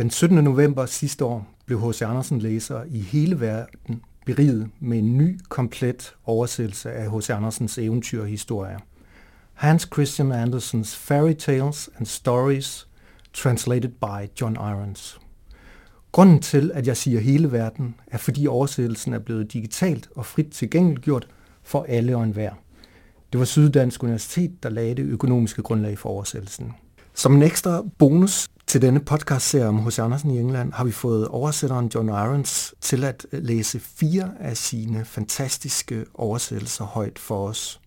Den 0.00 0.10
17. 0.10 0.44
november 0.44 0.86
sidste 0.86 1.24
år 1.24 1.46
blev 1.66 1.88
H.C. 1.88 2.02
Andersen 2.02 2.38
læser 2.38 2.84
i 2.90 3.00
hele 3.00 3.40
verden 3.40 4.02
beriget 4.26 4.70
med 4.80 4.98
en 4.98 5.18
ny, 5.18 5.38
komplet 5.48 6.14
oversættelse 6.24 6.92
af 6.92 7.10
H.C. 7.10 7.30
Andersens 7.30 7.78
eventyrhistorier. 7.78 8.78
Hans 9.54 9.88
Christian 9.92 10.32
Andersens 10.32 10.96
Fairy 10.96 11.32
Tales 11.32 11.90
and 11.98 12.06
Stories, 12.06 12.88
translated 13.32 13.88
by 13.90 14.40
John 14.40 14.54
Irons. 14.54 15.20
Grunden 16.12 16.40
til, 16.40 16.70
at 16.74 16.86
jeg 16.86 16.96
siger 16.96 17.20
hele 17.20 17.52
verden, 17.52 17.94
er 18.06 18.18
fordi 18.18 18.46
oversættelsen 18.46 19.12
er 19.12 19.18
blevet 19.18 19.52
digitalt 19.52 20.08
og 20.16 20.26
frit 20.26 20.50
tilgængeliggjort 20.50 21.28
for 21.62 21.86
alle 21.88 22.16
og 22.16 22.22
enhver. 22.22 22.52
Det 23.32 23.38
var 23.38 23.44
Syddansk 23.44 24.02
Universitet, 24.02 24.62
der 24.62 24.68
lagde 24.68 24.94
det 24.94 25.04
økonomiske 25.04 25.62
grundlag 25.62 25.98
for 25.98 26.08
oversættelsen. 26.08 26.72
Som 27.14 27.34
en 27.34 27.42
ekstra 27.42 27.82
bonus 27.98 28.48
til 28.66 28.82
denne 28.82 29.00
podcast-serie 29.00 29.68
om 29.68 29.86
H.C. 29.86 29.98
Andersen 29.98 30.30
i 30.30 30.38
England 30.40 30.72
har 30.72 30.84
vi 30.84 30.92
fået 30.92 31.28
oversætteren 31.28 31.90
John 31.94 32.08
Irons 32.08 32.74
til 32.80 33.04
at 33.04 33.26
læse 33.32 33.80
fire 33.80 34.32
af 34.40 34.56
sine 34.56 35.04
fantastiske 35.04 36.04
oversættelser 36.14 36.84
højt 36.84 37.18
for 37.18 37.48
os. 37.48 37.80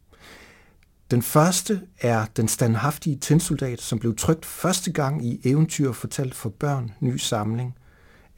Den 1.11 1.21
første 1.21 1.81
er 2.01 2.25
Den 2.37 2.47
standhaftige 2.47 3.15
tændsoldat, 3.15 3.81
som 3.81 3.99
blev 3.99 4.15
trykt 4.15 4.45
første 4.45 4.91
gang 4.91 5.25
i 5.25 5.41
Eventyr 5.43 5.91
fortalt 5.91 6.35
for 6.35 6.49
børn, 6.49 6.91
ny 6.99 7.17
samling, 7.17 7.75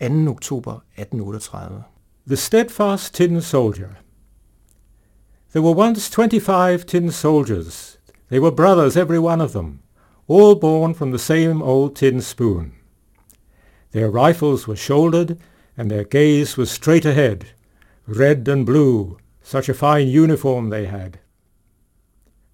2. 0.01 0.05
oktober 0.29 0.73
1838. 0.73 1.83
The 2.27 2.35
Steadfast 2.35 3.13
Tin 3.13 3.41
Soldier 3.41 3.89
There 5.51 5.63
were 5.63 5.87
once 5.87 6.11
25 6.15 6.77
tin 6.77 7.11
soldiers. 7.11 7.99
They 8.29 8.39
were 8.39 8.55
brothers, 8.55 8.95
every 8.95 9.17
one 9.17 9.43
of 9.43 9.51
them. 9.51 9.79
All 10.27 10.55
born 10.55 10.93
from 10.93 11.11
the 11.11 11.19
same 11.19 11.61
old 11.61 11.95
tin 11.95 12.21
spoon. 12.21 12.73
Their 13.91 14.09
rifles 14.09 14.67
were 14.67 14.75
shouldered, 14.75 15.37
and 15.77 15.89
their 15.89 16.03
gaze 16.03 16.57
was 16.57 16.71
straight 16.71 17.05
ahead, 17.05 17.47
red 18.07 18.47
and 18.47 18.65
blue, 18.65 19.17
such 19.41 19.69
a 19.69 19.73
fine 19.73 20.07
uniform 20.07 20.69
they 20.69 20.85
had. 20.85 21.19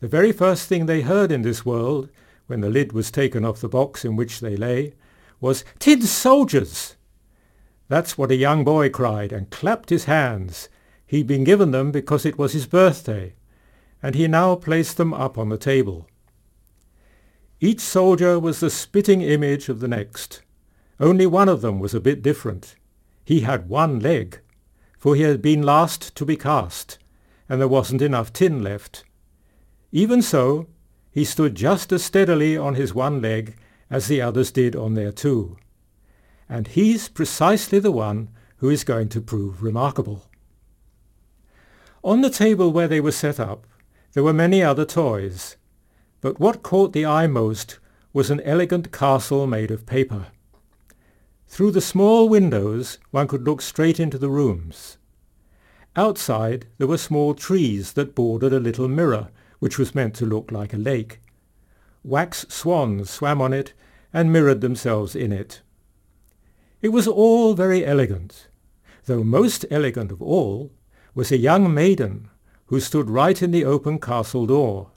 The 0.02 0.08
very 0.08 0.32
first 0.32 0.68
thing 0.68 0.86
they 0.86 1.02
heard 1.02 1.32
in 1.32 1.44
this 1.44 1.66
world, 1.66 2.10
when 2.48 2.62
the 2.62 2.70
lid 2.70 2.92
was 2.92 3.12
taken 3.12 3.46
off 3.46 3.62
the 3.62 3.70
box 3.70 4.04
in 4.04 4.16
which 4.16 4.40
they 4.40 4.58
lay, 4.58 4.94
was 5.40 5.64
Tin 5.80 6.02
soldiers! 6.02 6.96
That's 7.88 8.18
what 8.18 8.32
a 8.32 8.36
young 8.36 8.64
boy 8.64 8.90
cried, 8.90 9.32
and 9.32 9.50
clapped 9.50 9.90
his 9.90 10.06
hands. 10.06 10.70
He'd 11.06 11.28
been 11.28 11.44
given 11.44 11.72
them 11.72 11.92
because 11.92 12.26
it 12.26 12.38
was 12.38 12.54
his 12.54 12.66
birthday, 12.66 13.34
and 14.02 14.16
he 14.16 14.28
now 14.28 14.56
placed 14.56 14.98
them 14.98 15.14
up 15.14 15.38
on 15.38 15.50
the 15.50 15.58
table. 15.58 16.08
Each 17.64 17.80
soldier 17.80 18.40
was 18.40 18.60
the 18.60 18.72
spitting 18.72 19.22
image 19.22 19.70
of 19.70 19.82
the 19.82 19.88
next. 19.88 20.42
Only 21.00 21.28
one 21.28 21.48
of 21.48 21.62
them 21.62 21.80
was 21.80 21.94
a 21.94 22.00
bit 22.00 22.24
different. 22.24 22.76
He 23.24 23.42
had 23.42 23.70
one 23.70 24.00
leg, 24.00 24.40
for 24.98 25.16
he 25.16 25.22
had 25.22 25.44
been 25.44 25.62
last 25.62 26.16
to 26.16 26.26
be 26.26 26.36
cast, 26.36 26.98
and 27.48 27.62
there 27.62 27.68
wasn't 27.68 28.02
enough 28.02 28.34
tin 28.34 28.64
left. 28.64 29.04
Even 29.92 30.24
so, 30.24 30.70
he 31.12 31.24
stood 31.24 31.54
just 31.54 31.92
as 31.92 32.04
steadily 32.04 32.58
on 32.58 32.74
his 32.74 32.96
one 32.96 33.22
leg 33.22 33.56
as 33.92 34.08
the 34.08 34.24
others 34.24 34.50
did 34.50 34.76
on 34.76 34.96
their 34.96 35.12
two. 35.12 35.58
And 36.50 36.68
he's 36.68 37.10
precisely 37.10 37.78
the 37.78 37.92
one 37.92 38.30
who 38.58 38.70
is 38.72 38.84
going 38.84 39.10
to 39.10 39.22
prove 39.22 39.62
remarkable. 39.62 40.26
On 42.04 42.22
the 42.22 42.32
table 42.32 42.72
where 42.72 42.88
they 42.88 43.02
were 43.02 43.12
set 43.12 43.40
up, 43.40 43.68
there 44.14 44.24
were 44.24 44.34
many 44.34 44.64
other 44.64 44.84
toys, 44.84 45.58
but 46.22 46.40
what 46.40 46.64
caught 46.64 46.94
the 46.94 47.06
eye 47.06 47.28
most 47.28 47.80
was 48.14 48.30
an 48.30 48.42
elegant 48.42 48.92
castle 48.92 49.48
made 49.48 49.72
of 49.72 49.86
paper. 49.86 50.28
Through 51.48 51.72
the 51.72 51.82
small 51.82 52.30
windows 52.30 53.00
one 53.10 53.28
could 53.28 53.44
look 53.44 53.62
straight 53.62 54.00
into 54.00 54.18
the 54.18 54.30
rooms. 54.30 54.98
Outside 55.96 56.68
there 56.78 56.88
were 56.88 56.98
small 56.98 57.34
trees 57.34 57.94
that 57.94 58.16
bordered 58.16 58.54
a 58.54 58.60
little 58.60 58.88
mirror 58.88 59.30
which 59.60 59.78
was 59.78 59.94
meant 59.94 60.16
to 60.16 60.26
look 60.26 60.52
like 60.52 60.74
a 60.74 60.78
lake. 60.78 61.20
Wax 62.04 62.46
swans 62.50 63.10
swam 63.10 63.42
on 63.42 63.54
it 63.54 63.74
and 64.14 64.32
mirrored 64.32 64.62
themselves 64.62 65.16
in 65.16 65.32
it. 65.32 65.62
It 66.82 66.90
was 66.90 67.08
all 67.08 67.54
very 67.54 67.86
elegant, 67.86 68.48
though 69.06 69.24
most 69.24 69.66
elegant 69.70 70.12
of 70.12 70.22
all 70.22 70.72
was 71.14 71.32
a 71.32 71.38
young 71.38 71.74
maiden 71.74 72.30
who 72.68 72.80
stood 72.80 73.10
right 73.10 73.42
in 73.42 73.52
the 73.52 73.66
open 73.66 74.00
castle 74.00 74.46
door. 74.46 74.92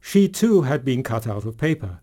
She 0.00 0.28
too 0.28 0.62
had 0.62 0.84
been 0.84 1.02
cut 1.02 1.26
out 1.26 1.44
of 1.44 1.58
paper, 1.58 2.00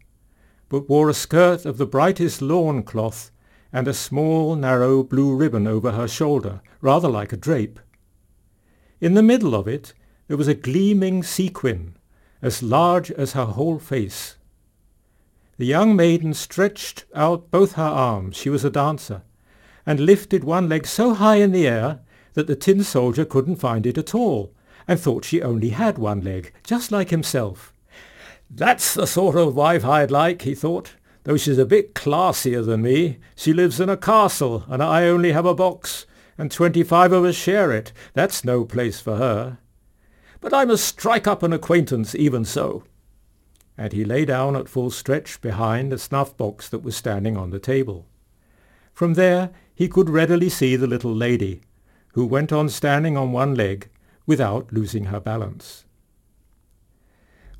but 0.69 0.89
wore 0.89 1.09
a 1.09 1.13
skirt 1.13 1.65
of 1.65 1.77
the 1.77 1.85
brightest 1.85 2.41
lawn 2.41 2.83
cloth 2.83 3.31
and 3.71 3.87
a 3.87 3.93
small 3.93 4.55
narrow 4.55 5.03
blue 5.03 5.35
ribbon 5.35 5.67
over 5.67 5.91
her 5.91 6.07
shoulder, 6.07 6.61
rather 6.81 7.09
like 7.09 7.33
a 7.33 7.37
drape. 7.37 7.79
In 9.01 9.13
the 9.13 9.23
middle 9.23 9.53
of 9.53 9.67
it 9.67 9.93
there 10.27 10.37
was 10.37 10.47
a 10.47 10.53
gleaming 10.53 11.23
sequin, 11.23 11.97
as 12.41 12.63
large 12.63 13.11
as 13.11 13.33
her 13.33 13.45
whole 13.45 13.79
face. 13.79 14.37
The 15.57 15.65
young 15.65 15.95
maiden 15.95 16.33
stretched 16.33 17.05
out 17.13 17.51
both 17.51 17.73
her 17.73 17.83
arms, 17.83 18.35
she 18.35 18.49
was 18.49 18.65
a 18.65 18.69
dancer, 18.69 19.23
and 19.85 19.99
lifted 19.99 20.43
one 20.43 20.67
leg 20.67 20.87
so 20.87 21.13
high 21.13 21.37
in 21.37 21.51
the 21.51 21.67
air 21.67 21.99
that 22.33 22.47
the 22.47 22.55
tin 22.55 22.83
soldier 22.83 23.25
couldn't 23.25 23.57
find 23.57 23.85
it 23.85 23.97
at 23.97 24.15
all, 24.15 24.53
and 24.87 24.99
thought 24.99 25.25
she 25.25 25.41
only 25.41 25.69
had 25.69 25.97
one 25.97 26.21
leg, 26.21 26.53
just 26.63 26.91
like 26.91 27.09
himself. 27.09 27.73
That's 28.49 28.93
the 28.93 29.07
sort 29.07 29.35
of 29.35 29.55
wife 29.55 29.83
I'd 29.83 30.11
like, 30.11 30.43
he 30.43 30.55
thought, 30.55 30.95
though 31.23 31.37
she's 31.37 31.57
a 31.57 31.65
bit 31.65 31.93
classier 31.93 32.65
than 32.65 32.83
me. 32.83 33.17
She 33.35 33.53
lives 33.53 33.79
in 33.79 33.89
a 33.89 33.97
castle, 33.97 34.63
and 34.67 34.81
I 34.81 35.07
only 35.07 35.31
have 35.31 35.45
a 35.45 35.55
box, 35.55 36.05
and 36.37 36.51
twenty-five 36.51 37.11
of 37.11 37.25
us 37.25 37.35
share 37.35 37.71
it. 37.71 37.91
That's 38.13 38.45
no 38.45 38.65
place 38.65 38.99
for 38.99 39.17
her. 39.17 39.57
But 40.41 40.53
I 40.53 40.65
must 40.65 40.85
strike 40.85 41.27
up 41.27 41.43
an 41.43 41.53
acquaintance 41.53 42.13
even 42.13 42.45
so. 42.45 42.83
And 43.77 43.91
he 43.91 44.05
lay 44.05 44.25
down 44.25 44.55
at 44.55 44.69
full 44.69 44.91
stretch 44.91 45.41
behind 45.41 45.91
a 45.91 45.97
snuff-box 45.97 46.69
that 46.69 46.83
was 46.83 46.95
standing 46.95 47.35
on 47.35 47.49
the 47.49 47.59
table. 47.59 48.05
From 48.93 49.15
there 49.15 49.51
he 49.73 49.89
could 49.89 50.09
readily 50.09 50.49
see 50.49 50.75
the 50.75 50.87
little 50.87 51.13
lady, 51.13 51.61
who 52.13 52.25
went 52.25 52.53
on 52.53 52.69
standing 52.69 53.17
on 53.17 53.31
one 53.31 53.55
leg 53.55 53.89
without 54.25 54.71
losing 54.71 55.05
her 55.05 55.19
balance. 55.19 55.84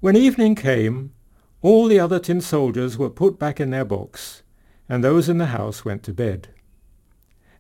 When 0.06 0.16
evening 0.16 0.54
came, 0.54 1.14
all 1.64 1.88
the 1.88 2.00
other 2.00 2.20
tin 2.20 2.40
soldiers 2.40 2.96
were 2.96 3.10
put 3.10 3.40
back 3.40 3.60
in 3.60 3.72
their 3.72 3.84
box, 3.84 4.44
and 4.88 5.04
those 5.04 5.28
in 5.28 5.40
the 5.40 5.48
house 5.48 5.84
went 5.84 6.04
to 6.04 6.14
bed. 6.14 6.50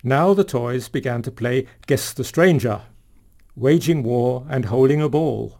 Now 0.03 0.35
the 0.35 0.44
toys 0.44 0.88
began 0.88 1.23
to 1.23 1.31
play 1.31 1.66
Guess 1.88 2.13
the 2.13 2.23
Stranger, 2.23 2.84
waging 3.55 4.03
war 4.03 4.45
and 4.47 4.66
holding 4.66 5.01
a 5.01 5.09
ball. 5.09 5.57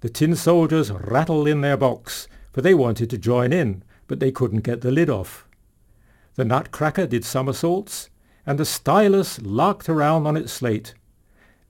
The 0.00 0.10
tin 0.10 0.36
soldiers 0.36 0.90
rattled 0.90 1.48
in 1.48 1.62
their 1.62 1.78
box, 1.78 2.28
for 2.52 2.60
they 2.60 2.74
wanted 2.74 3.08
to 3.08 3.16
join 3.16 3.50
in, 3.50 3.82
but 4.06 4.20
they 4.20 4.30
couldn't 4.30 4.60
get 4.60 4.82
the 4.82 4.90
lid 4.90 5.08
off. 5.08 5.48
The 6.34 6.44
nutcracker 6.44 7.06
did 7.06 7.24
somersaults, 7.24 8.10
and 8.44 8.58
the 8.58 8.66
stylus 8.66 9.40
larked 9.40 9.88
around 9.88 10.26
on 10.26 10.36
its 10.36 10.52
slate. 10.52 10.92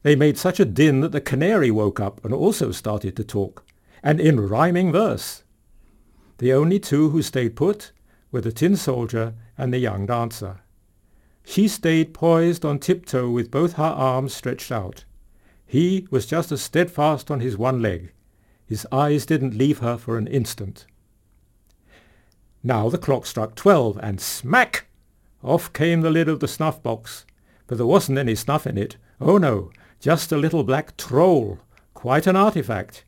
They 0.02 0.16
made 0.16 0.36
such 0.36 0.58
a 0.58 0.64
din 0.64 1.02
that 1.02 1.12
the 1.12 1.20
canary 1.20 1.70
woke 1.70 2.00
up 2.00 2.24
and 2.24 2.34
also 2.34 2.72
started 2.72 3.14
to 3.14 3.22
talk 3.22 3.64
and 4.02 4.20
in 4.20 4.48
rhyming 4.48 4.92
verse. 4.92 5.42
The 6.38 6.52
only 6.52 6.78
two 6.78 7.10
who 7.10 7.22
stayed 7.22 7.56
put 7.56 7.92
were 8.32 8.40
the 8.40 8.52
tin 8.52 8.76
soldier 8.76 9.34
and 9.58 9.72
the 9.72 9.78
young 9.78 10.06
dancer. 10.06 10.60
She 11.44 11.68
stayed 11.68 12.14
poised 12.14 12.64
on 12.64 12.78
tiptoe 12.78 13.30
with 13.30 13.50
both 13.50 13.74
her 13.74 13.82
arms 13.82 14.34
stretched 14.34 14.70
out. 14.70 15.04
He 15.66 16.06
was 16.10 16.26
just 16.26 16.52
as 16.52 16.62
steadfast 16.62 17.30
on 17.30 17.40
his 17.40 17.56
one 17.56 17.82
leg. 17.82 18.12
His 18.66 18.86
eyes 18.92 19.26
didn't 19.26 19.56
leave 19.56 19.78
her 19.78 19.96
for 19.96 20.16
an 20.16 20.26
instant. 20.26 20.86
Now 22.62 22.88
the 22.88 22.98
clock 22.98 23.26
struck 23.26 23.54
twelve, 23.54 23.98
and 24.02 24.20
smack! 24.20 24.86
Off 25.42 25.72
came 25.72 26.02
the 26.02 26.10
lid 26.10 26.28
of 26.28 26.40
the 26.40 26.48
snuff-box. 26.48 27.24
But 27.66 27.78
there 27.78 27.86
wasn't 27.86 28.18
any 28.18 28.34
snuff 28.34 28.66
in 28.66 28.76
it. 28.76 28.96
Oh 29.20 29.38
no, 29.38 29.70
just 29.98 30.32
a 30.32 30.36
little 30.36 30.64
black 30.64 30.96
troll. 30.96 31.58
Quite 31.94 32.26
an 32.26 32.36
artifact. 32.36 33.04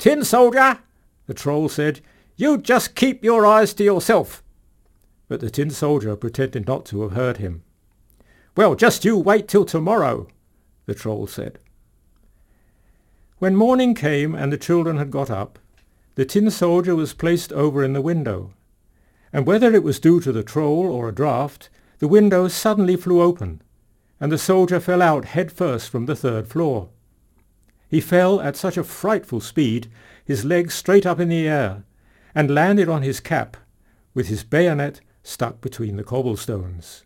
Tin 0.00 0.24
soldier, 0.24 0.78
the 1.26 1.34
troll 1.34 1.68
said, 1.68 2.00
you 2.34 2.56
just 2.56 2.94
keep 2.94 3.22
your 3.22 3.44
eyes 3.44 3.74
to 3.74 3.84
yourself. 3.84 4.42
But 5.28 5.40
the 5.40 5.50
tin 5.50 5.68
soldier 5.68 6.16
pretended 6.16 6.66
not 6.66 6.86
to 6.86 7.02
have 7.02 7.12
heard 7.12 7.36
him. 7.36 7.64
Well, 8.56 8.76
just 8.76 9.04
you 9.04 9.18
wait 9.18 9.46
till 9.46 9.66
tomorrow, 9.66 10.26
the 10.86 10.94
troll 10.94 11.26
said. 11.26 11.58
When 13.40 13.54
morning 13.54 13.94
came 13.94 14.34
and 14.34 14.50
the 14.50 14.56
children 14.56 14.96
had 14.96 15.10
got 15.10 15.28
up, 15.28 15.58
the 16.14 16.24
tin 16.24 16.50
soldier 16.50 16.96
was 16.96 17.12
placed 17.12 17.52
over 17.52 17.84
in 17.84 17.92
the 17.92 18.00
window, 18.00 18.54
and 19.34 19.46
whether 19.46 19.74
it 19.74 19.82
was 19.82 20.00
due 20.00 20.18
to 20.20 20.32
the 20.32 20.42
troll 20.42 20.90
or 20.90 21.10
a 21.10 21.14
draught, 21.14 21.68
the 21.98 22.08
window 22.08 22.48
suddenly 22.48 22.96
flew 22.96 23.20
open, 23.20 23.60
and 24.18 24.32
the 24.32 24.38
soldier 24.38 24.80
fell 24.80 25.02
out 25.02 25.26
head 25.26 25.52
first 25.52 25.90
from 25.90 26.06
the 26.06 26.16
third 26.16 26.48
floor. 26.48 26.88
He 27.90 28.00
fell 28.00 28.40
at 28.40 28.56
such 28.56 28.76
a 28.76 28.84
frightful 28.84 29.40
speed, 29.40 29.90
his 30.24 30.44
legs 30.44 30.74
straight 30.74 31.04
up 31.04 31.18
in 31.18 31.28
the 31.28 31.48
air, 31.48 31.82
and 32.36 32.54
landed 32.54 32.88
on 32.88 33.02
his 33.02 33.18
cap, 33.18 33.56
with 34.14 34.28
his 34.28 34.44
bayonet 34.44 35.00
stuck 35.24 35.60
between 35.60 35.96
the 35.96 36.04
cobblestones. 36.04 37.04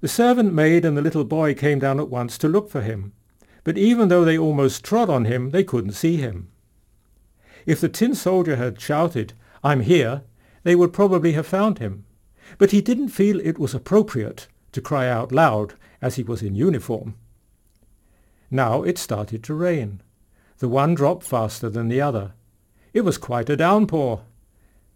The 0.00 0.08
servant 0.08 0.54
maid 0.54 0.86
and 0.86 0.96
the 0.96 1.02
little 1.02 1.24
boy 1.24 1.54
came 1.54 1.78
down 1.78 2.00
at 2.00 2.08
once 2.08 2.38
to 2.38 2.48
look 2.48 2.70
for 2.70 2.80
him, 2.80 3.12
but 3.62 3.76
even 3.76 4.08
though 4.08 4.24
they 4.24 4.38
almost 4.38 4.82
trod 4.82 5.10
on 5.10 5.26
him, 5.26 5.50
they 5.50 5.64
couldn't 5.64 5.92
see 5.92 6.16
him. 6.16 6.48
If 7.66 7.80
the 7.80 7.90
tin 7.90 8.14
soldier 8.14 8.56
had 8.56 8.80
shouted, 8.80 9.34
I'm 9.62 9.80
here, 9.80 10.22
they 10.62 10.74
would 10.74 10.94
probably 10.94 11.32
have 11.32 11.46
found 11.46 11.78
him, 11.78 12.06
but 12.56 12.70
he 12.70 12.80
didn't 12.80 13.08
feel 13.08 13.38
it 13.40 13.58
was 13.58 13.74
appropriate 13.74 14.46
to 14.72 14.80
cry 14.80 15.08
out 15.08 15.30
loud 15.30 15.74
as 16.00 16.14
he 16.14 16.22
was 16.22 16.42
in 16.42 16.54
uniform. 16.54 17.16
Now 18.50 18.82
it 18.82 18.98
started 18.98 19.42
to 19.44 19.54
rain. 19.54 20.00
The 20.58 20.68
one 20.68 20.94
dropped 20.94 21.24
faster 21.24 21.68
than 21.68 21.88
the 21.88 22.00
other. 22.00 22.32
It 22.92 23.02
was 23.02 23.18
quite 23.18 23.50
a 23.50 23.56
downpour. 23.56 24.22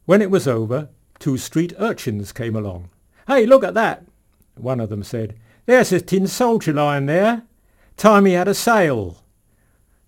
When 0.07 0.23
it 0.23 0.31
was 0.31 0.49
over, 0.49 0.89
two 1.19 1.37
street 1.37 1.73
urchins 1.79 2.33
came 2.33 2.57
along. 2.57 2.91
Hey, 3.27 3.47
look 3.47 3.63
at 3.63 3.75
that, 3.75 4.07
one 4.57 4.81
of 4.81 4.89
them 4.89 5.03
said. 5.03 5.37
There's 5.67 5.93
a 5.93 6.01
tin 6.01 6.27
soldier 6.27 6.73
lying 6.73 7.07
there. 7.07 7.43
Time 7.97 8.25
he 8.25 8.33
had 8.33 8.49
a 8.49 8.55
sail. 8.55 9.23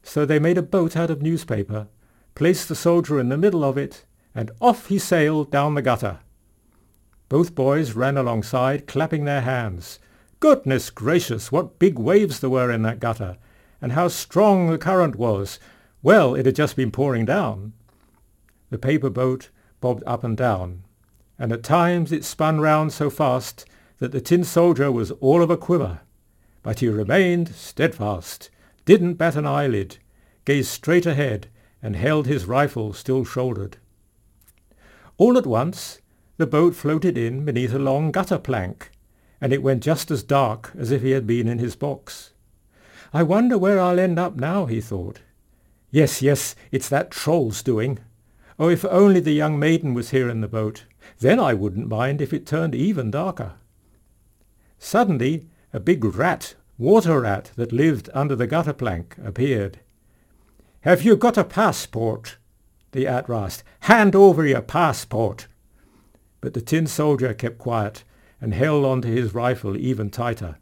So 0.03 0.25
they 0.25 0.39
made 0.39 0.59
a 0.59 0.62
boat 0.62 0.97
out 0.97 1.11
of 1.11 1.23
newspaper, 1.23 1.89
placed 2.35 2.69
the 2.69 2.75
soldier 2.75 3.21
in 3.21 3.29
the 3.29 3.37
middle 3.37 3.62
of 3.62 3.77
it, 3.77 4.05
and 4.35 4.50
off 4.61 4.87
he 4.87 4.99
sailed 4.99 5.50
down 5.50 5.75
the 5.75 5.83
gutter. 5.83 6.21
Both 7.29 7.55
boys 7.55 7.93
ran 7.93 8.17
alongside, 8.17 8.87
clapping 8.87 9.25
their 9.25 9.43
hands. 9.43 9.99
Goodness 10.43 10.91
gracious, 10.91 11.53
what 11.53 11.79
big 11.79 12.00
waves 12.00 12.41
there 12.41 12.50
were 12.50 12.73
in 12.73 12.83
that 12.83 12.99
gutter, 12.99 13.39
and 13.81 13.93
how 13.93 14.09
strong 14.09 14.69
the 14.69 14.77
current 14.77 15.15
was. 15.15 15.61
Well, 16.03 16.35
it 16.35 16.47
had 16.47 16.56
just 16.56 16.75
been 16.75 16.91
pouring 16.91 17.25
down. 17.25 17.75
The 18.71 18.77
paper 18.77 19.09
boat 19.09 19.50
bobbed 19.81 20.03
up 20.05 20.25
and 20.25 20.37
down, 20.37 20.83
and 21.39 21.53
at 21.53 21.62
times 21.62 22.11
it 22.11 22.25
spun 22.25 22.61
round 22.61 22.93
so 22.93 23.09
fast 23.09 23.67
that 23.99 24.11
the 24.11 24.21
tin 24.21 24.43
soldier 24.43 24.91
was 24.91 25.12
all 25.21 25.44
of 25.44 25.50
a 25.50 25.56
quiver. 25.56 26.00
But 26.65 26.81
he 26.81 26.89
remained 26.89 27.55
steadfast, 27.55 28.50
didn't 28.85 29.15
bat 29.15 29.37
an 29.37 29.47
eyelid, 29.47 29.99
gazed 30.44 30.71
straight 30.71 31.06
ahead, 31.06 31.47
and 31.81 31.94
held 31.94 32.27
his 32.27 32.47
rifle 32.47 32.93
still 32.94 33.25
shouldered. 33.25 33.77
All 35.19 35.39
at 35.39 35.47
once 35.47 36.00
the 36.37 36.49
boat 36.49 36.75
floated 36.75 37.17
in 37.17 37.44
beneath 37.44 37.73
a 37.73 37.79
long 37.79 38.11
gutter 38.11 38.39
plank, 38.39 38.91
and 39.43 39.53
it 39.53 39.62
went 39.62 39.83
just 39.83 40.12
as 40.12 40.23
dark 40.23 40.71
as 40.79 40.93
if 40.93 41.03
he 41.03 41.11
had 41.11 41.27
been 41.27 41.49
in 41.49 41.59
his 41.59 41.75
box. 41.75 42.31
I 43.12 43.25
wonder 43.25 43.59
where 43.59 43.81
I'll 43.81 43.99
end 43.99 44.17
up 44.17 44.37
now, 44.37 44.67
he 44.67 44.81
thought. 44.81 45.21
Yes, 45.91 46.23
yes, 46.23 46.55
it's 46.71 46.89
that 46.89 47.11
troll's 47.11 47.61
doing. 47.61 47.99
Oh, 48.56 48.69
if 48.69 48.85
only 48.85 49.19
the 49.19 49.33
young 49.33 49.59
maiden 49.59 49.94
was 49.94 50.11
here 50.11 50.31
in 50.31 50.43
the 50.43 50.49
boat. 50.49 50.85
Then 51.19 51.41
I 51.41 51.55
wouldn't 51.55 51.89
mind 51.89 52.21
if 52.21 52.33
it 52.33 52.47
turned 52.47 52.77
even 52.77 53.11
darker. 53.11 53.55
Suddenly, 54.79 55.49
a 55.73 55.81
big 55.81 56.05
rat, 56.05 56.55
water 56.79 57.23
rat, 57.23 57.50
that 57.56 57.73
lived 57.73 58.09
under 58.15 58.37
the 58.37 58.47
gutter 58.47 58.73
plank, 58.73 59.17
appeared. 59.25 59.81
Have 60.83 61.03
you 61.03 61.17
got 61.17 61.37
a 61.37 61.43
passport? 61.43 62.39
the 62.93 63.06
rat 63.06 63.29
asked. 63.29 63.65
Hand 63.81 64.15
over 64.15 64.47
your 64.47 64.62
passport. 64.62 65.49
But 66.41 66.55
the 66.55 66.61
tin 66.61 66.87
soldier 66.87 67.35
kept 67.35 67.59
quiet 67.59 68.05
and 68.43 68.53
held 68.53 68.85
on 68.85 69.00
to 69.00 69.09
his 69.09 69.33
rifle 69.33 69.77
even 69.77 70.11
tighter. 70.11 70.59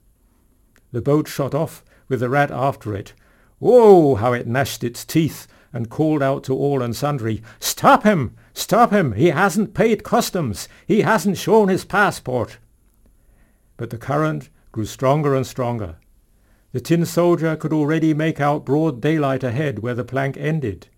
The 0.93 1.01
boat 1.01 1.27
shot 1.27 1.55
off 1.55 1.83
with 2.09 2.21
the 2.21 2.29
rat 2.29 2.51
after 2.51 2.95
it. 2.95 3.15
Whoa, 3.59 4.17
how 4.17 4.35
it 4.35 4.47
gnashed 4.47 4.85
its 4.85 5.05
teeth 5.05 5.49
and 5.73 5.89
called 5.89 6.23
out 6.23 6.45
to 6.45 6.55
all 6.55 6.83
and 6.83 6.95
sundry, 6.95 7.43
Stop 7.59 8.03
him! 8.03 8.37
Stop 8.53 8.91
him! 8.91 9.13
He 9.13 9.29
hasn't 9.29 9.73
paid 9.73 10.05
customs! 10.05 10.69
He 10.87 11.01
hasn't 11.01 11.39
shown 11.39 11.69
his 11.69 11.87
passport! 11.87 12.59
But 13.79 13.89
the 13.91 13.99
current 13.99 14.51
grew 14.73 14.85
stronger 14.85 15.35
and 15.35 15.47
stronger. 15.47 15.97
The 16.73 16.81
tin 16.81 17.07
soldier 17.07 17.57
could 17.57 17.73
already 17.73 18.13
make 18.13 18.41
out 18.41 18.67
broad 18.67 19.01
daylight 19.01 19.43
ahead 19.43 19.79
where 19.79 19.95
the 19.95 20.05
plank 20.05 20.37
ended, 20.37 20.89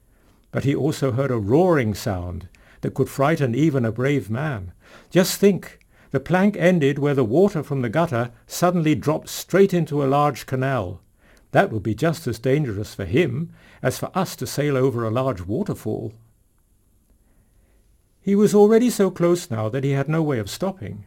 but 0.50 0.64
he 0.64 0.74
also 0.74 1.12
heard 1.12 1.30
a 1.30 1.38
roaring 1.38 1.94
sound 1.94 2.48
that 2.80 2.94
could 2.94 3.08
frighten 3.08 3.54
even 3.54 3.84
a 3.84 3.92
brave 3.92 4.28
man. 4.28 4.72
Just 5.10 5.38
think, 5.38 5.78
the 6.12 6.20
plank 6.20 6.56
ended 6.58 6.98
where 6.98 7.14
the 7.14 7.24
water 7.24 7.62
from 7.62 7.80
the 7.80 7.88
gutter 7.88 8.30
suddenly 8.46 8.94
dropped 8.94 9.30
straight 9.30 9.72
into 9.72 10.04
a 10.04 10.06
large 10.06 10.44
canal. 10.44 11.00
That 11.52 11.72
would 11.72 11.82
be 11.82 11.94
just 11.94 12.26
as 12.26 12.38
dangerous 12.38 12.94
for 12.94 13.06
him 13.06 13.50
as 13.82 13.98
for 13.98 14.10
us 14.14 14.36
to 14.36 14.46
sail 14.46 14.76
over 14.76 15.04
a 15.04 15.10
large 15.10 15.40
waterfall. 15.40 16.12
He 18.20 18.34
was 18.34 18.54
already 18.54 18.90
so 18.90 19.10
close 19.10 19.50
now 19.50 19.70
that 19.70 19.84
he 19.84 19.92
had 19.92 20.08
no 20.08 20.22
way 20.22 20.38
of 20.38 20.50
stopping. 20.50 21.06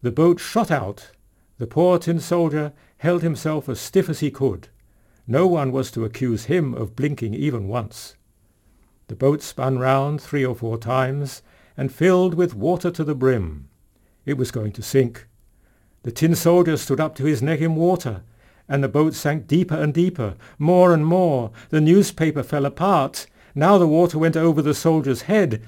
The 0.00 0.10
boat 0.10 0.40
shot 0.40 0.70
out. 0.70 1.10
The 1.58 1.66
poor 1.66 1.98
tin 1.98 2.18
soldier 2.18 2.72
held 2.98 3.22
himself 3.22 3.68
as 3.68 3.78
stiff 3.80 4.08
as 4.08 4.20
he 4.20 4.30
could. 4.30 4.68
No 5.26 5.46
one 5.46 5.72
was 5.72 5.90
to 5.90 6.06
accuse 6.06 6.46
him 6.46 6.72
of 6.72 6.96
blinking 6.96 7.34
even 7.34 7.68
once. 7.68 8.16
The 9.08 9.14
boat 9.14 9.42
spun 9.42 9.78
round 9.78 10.22
three 10.22 10.44
or 10.44 10.54
four 10.54 10.78
times 10.78 11.42
and 11.76 11.92
filled 11.92 12.32
with 12.32 12.54
water 12.54 12.90
to 12.90 13.04
the 13.04 13.14
brim. 13.14 13.68
It 14.24 14.38
was 14.38 14.50
going 14.50 14.72
to 14.72 14.82
sink. 14.82 15.26
The 16.02 16.12
tin 16.12 16.34
soldier 16.34 16.76
stood 16.76 17.00
up 17.00 17.14
to 17.16 17.24
his 17.24 17.42
neck 17.42 17.60
in 17.60 17.74
water, 17.76 18.22
and 18.68 18.82
the 18.82 18.88
boat 18.88 19.14
sank 19.14 19.46
deeper 19.46 19.74
and 19.74 19.92
deeper, 19.92 20.34
more 20.58 20.92
and 20.92 21.06
more. 21.06 21.50
The 21.70 21.80
newspaper 21.80 22.42
fell 22.42 22.64
apart. 22.64 23.26
Now 23.54 23.78
the 23.78 23.86
water 23.86 24.18
went 24.18 24.36
over 24.36 24.62
the 24.62 24.74
soldier's 24.74 25.22
head. 25.22 25.62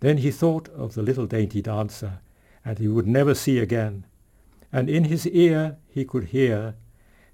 Then 0.00 0.18
he 0.18 0.30
thought 0.30 0.68
of 0.70 0.94
the 0.94 1.02
little 1.02 1.26
dainty 1.26 1.62
dancer, 1.62 2.20
and 2.64 2.78
he 2.78 2.88
would 2.88 3.06
never 3.06 3.34
see 3.34 3.58
again. 3.58 4.04
And 4.72 4.90
in 4.90 5.04
his 5.04 5.26
ear 5.26 5.76
he 5.88 6.04
could 6.04 6.24
hear, 6.24 6.74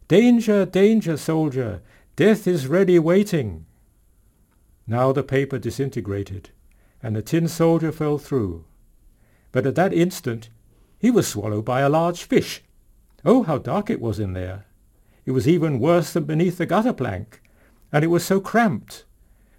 Danger, 0.07 0.67
danger, 0.67 1.17
soldier, 1.17 1.81
death 2.17 2.47
is 2.47 2.67
ready 2.67 2.99
waiting. 2.99 3.65
Now 4.87 5.13
the 5.13 5.23
paper 5.23 5.59
disintegrated, 5.59 6.51
and 7.03 7.17
the 7.17 7.23
tin 7.23 7.49
soldier 7.49 7.91
fell 7.91 8.19
through. 8.19 8.65
But 9.51 9.67
at 9.67 9.77
that 9.77 9.95
instant 9.95 10.51
he 11.05 11.11
was 11.11 11.29
swallowed 11.29 11.67
by 11.67 11.83
a 11.83 11.89
large 11.91 12.23
fish. 12.23 12.63
Oh, 13.27 13.43
how 13.43 13.59
dark 13.59 13.91
it 13.91 14.01
was 14.01 14.19
in 14.19 14.33
there! 14.33 14.65
It 15.27 15.33
was 15.33 15.47
even 15.47 15.79
worse 15.79 16.15
than 16.15 16.25
beneath 16.25 16.57
the 16.57 16.65
gutter 16.65 16.95
plank, 16.95 17.43
and 17.93 18.03
it 18.03 18.07
was 18.09 18.25
so 18.25 18.41
cramped. 18.41 19.05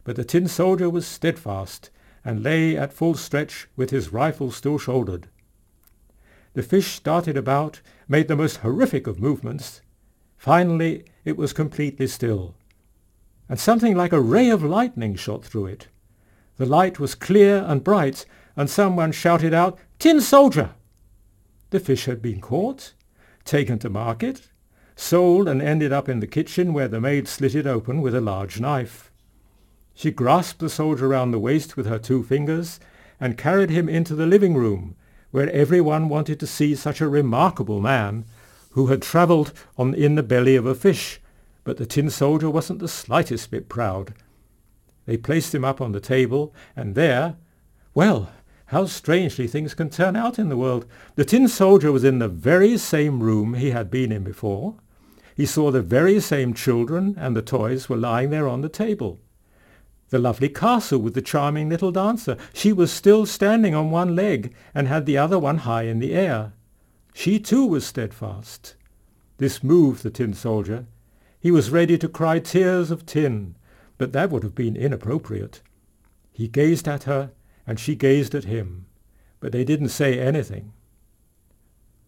But 0.04 0.16
the 0.16 0.24
tin 0.24 0.48
soldier 0.48 0.90
was 0.90 1.06
steadfast, 1.06 1.92
and 2.24 2.42
lay 2.42 2.76
at 2.76 2.94
full 2.94 3.14
stretch 3.14 3.68
with 3.76 3.92
his 3.92 4.12
rifle 4.12 4.50
still 4.50 4.80
shouldered. 4.80 5.28
The 6.56 6.64
fish 6.64 7.00
darted 7.02 7.38
about, 7.38 7.80
made 8.08 8.28
the 8.28 8.36
most 8.36 8.58
horrific 8.58 9.06
of 9.06 9.20
movements. 9.20 9.82
Finally 10.38 11.06
it 11.26 11.38
was 11.38 11.54
completely 11.54 12.08
still, 12.08 12.56
and 13.48 13.60
something 13.60 13.96
like 13.96 14.14
a 14.14 14.20
ray 14.20 14.50
of 14.50 14.64
lightning 14.64 15.14
shot 15.14 15.46
through 15.46 15.68
it. 15.68 15.90
The 16.58 16.66
light 16.66 17.00
was 17.00 17.14
clear 17.14 17.64
and 17.68 17.84
bright, 17.84 18.26
and 18.56 18.68
someone 18.68 19.12
shouted 19.12 19.54
out, 19.54 19.78
Tin 20.00 20.20
soldier! 20.20 20.74
The 21.76 21.82
fish 21.82 22.06
had 22.06 22.22
been 22.22 22.40
caught, 22.40 22.94
taken 23.44 23.80
to 23.80 23.90
market, 23.90 24.48
sold 24.96 25.50
and 25.50 25.62
ended 25.62 25.92
up 25.92 26.08
in 26.08 26.22
the 26.22 26.26
kitchen 26.26 26.72
where 26.72 26.88
the 26.88 27.02
maid 27.02 27.28
slit 27.28 27.54
it 27.54 27.68
open 27.68 28.02
with 28.02 28.16
a 28.16 28.22
large 28.22 28.62
knife. 28.62 29.12
She 29.94 30.10
grasped 30.10 30.62
the 30.62 30.70
soldier 30.70 31.10
round 31.10 31.34
the 31.34 31.38
waist 31.38 31.76
with 31.76 31.86
her 31.86 32.00
two 32.00 32.24
fingers 32.24 32.80
and 33.20 33.38
carried 33.38 33.72
him 33.72 33.90
into 33.90 34.16
the 34.16 34.26
living 34.26 34.54
room 34.56 34.96
where 35.32 35.50
everyone 35.50 36.08
wanted 36.08 36.40
to 36.40 36.48
see 36.48 36.76
such 36.76 37.02
a 37.02 37.10
remarkable 37.10 37.82
man 37.82 38.24
who 38.72 38.88
had 38.88 39.02
travelled 39.02 39.52
on 39.78 39.94
in 39.94 40.16
the 40.16 40.24
belly 40.24 40.56
of 40.56 40.66
a 40.66 40.76
fish, 40.76 41.20
but 41.66 41.76
the 41.76 41.86
tin 41.86 42.10
soldier 42.10 42.50
wasn't 42.50 42.80
the 42.80 42.88
slightest 42.88 43.52
bit 43.52 43.68
proud. 43.68 44.14
They 45.06 45.18
placed 45.18 45.54
him 45.54 45.66
up 45.66 45.82
on 45.82 45.92
the 45.92 46.00
table, 46.00 46.54
and 46.74 46.96
there, 46.96 47.36
well, 47.94 48.32
how 48.68 48.86
strangely 48.86 49.48
things 49.48 49.74
can 49.74 49.90
turn 49.90 50.16
out 50.16 50.40
in 50.40 50.50
the 50.50 50.58
world. 50.58 50.86
The 51.16 51.26
tin 51.26 51.48
soldier 51.48 51.92
was 51.92 52.04
in 52.04 52.20
the 52.20 52.28
very 52.28 52.78
same 52.78 53.22
room 53.22 53.54
he 53.54 53.72
had 53.72 53.92
been 53.92 54.12
in 54.12 54.24
before. 54.24 54.76
He 55.36 55.46
saw 55.46 55.70
the 55.70 55.82
very 55.82 56.20
same 56.20 56.54
children 56.54 57.16
and 57.18 57.36
the 57.36 57.42
toys 57.42 57.90
were 57.90 57.98
lying 57.98 58.30
there 58.30 58.48
on 58.48 58.62
the 58.62 58.70
table. 58.70 59.20
The 60.10 60.20
lovely 60.20 60.50
castle 60.50 61.00
with 61.00 61.14
the 61.14 61.22
charming 61.22 61.70
little 61.70 61.92
dancer. 61.92 62.38
She 62.54 62.72
was 62.72 62.92
still 62.92 63.26
standing 63.26 63.76
on 63.76 63.92
one 63.92 64.16
leg 64.16 64.54
and 64.74 64.88
had 64.88 65.06
the 65.06 65.18
other 65.18 65.38
one 65.38 65.60
high 65.60 65.84
in 65.84 66.00
the 66.00 66.14
air. 66.14 66.54
She 67.14 67.40
too 67.40 67.66
was 67.66 67.86
steadfast. 67.86 68.76
This 69.38 69.64
moved 69.64 70.04
the 70.04 70.10
tin 70.10 70.34
soldier. 70.34 70.86
He 71.40 71.52
was 71.52 71.70
ready 71.70 71.98
to 71.98 72.08
cry 72.08 72.40
tears 72.40 72.92
of 72.92 73.06
tin, 73.06 73.56
but 73.98 74.14
that 74.14 74.30
would 74.30 74.44
have 74.44 74.56
been 74.56 74.76
inappropriate. 74.76 75.62
He 76.32 76.48
gazed 76.48 76.88
at 76.88 77.04
her 77.04 77.32
and 77.68 77.80
she 77.80 77.96
gazed 77.96 78.36
at 78.36 78.46
him, 78.46 78.86
but 79.40 79.52
they 79.52 79.64
didn't 79.64 79.90
say 79.90 80.20
anything. 80.20 80.74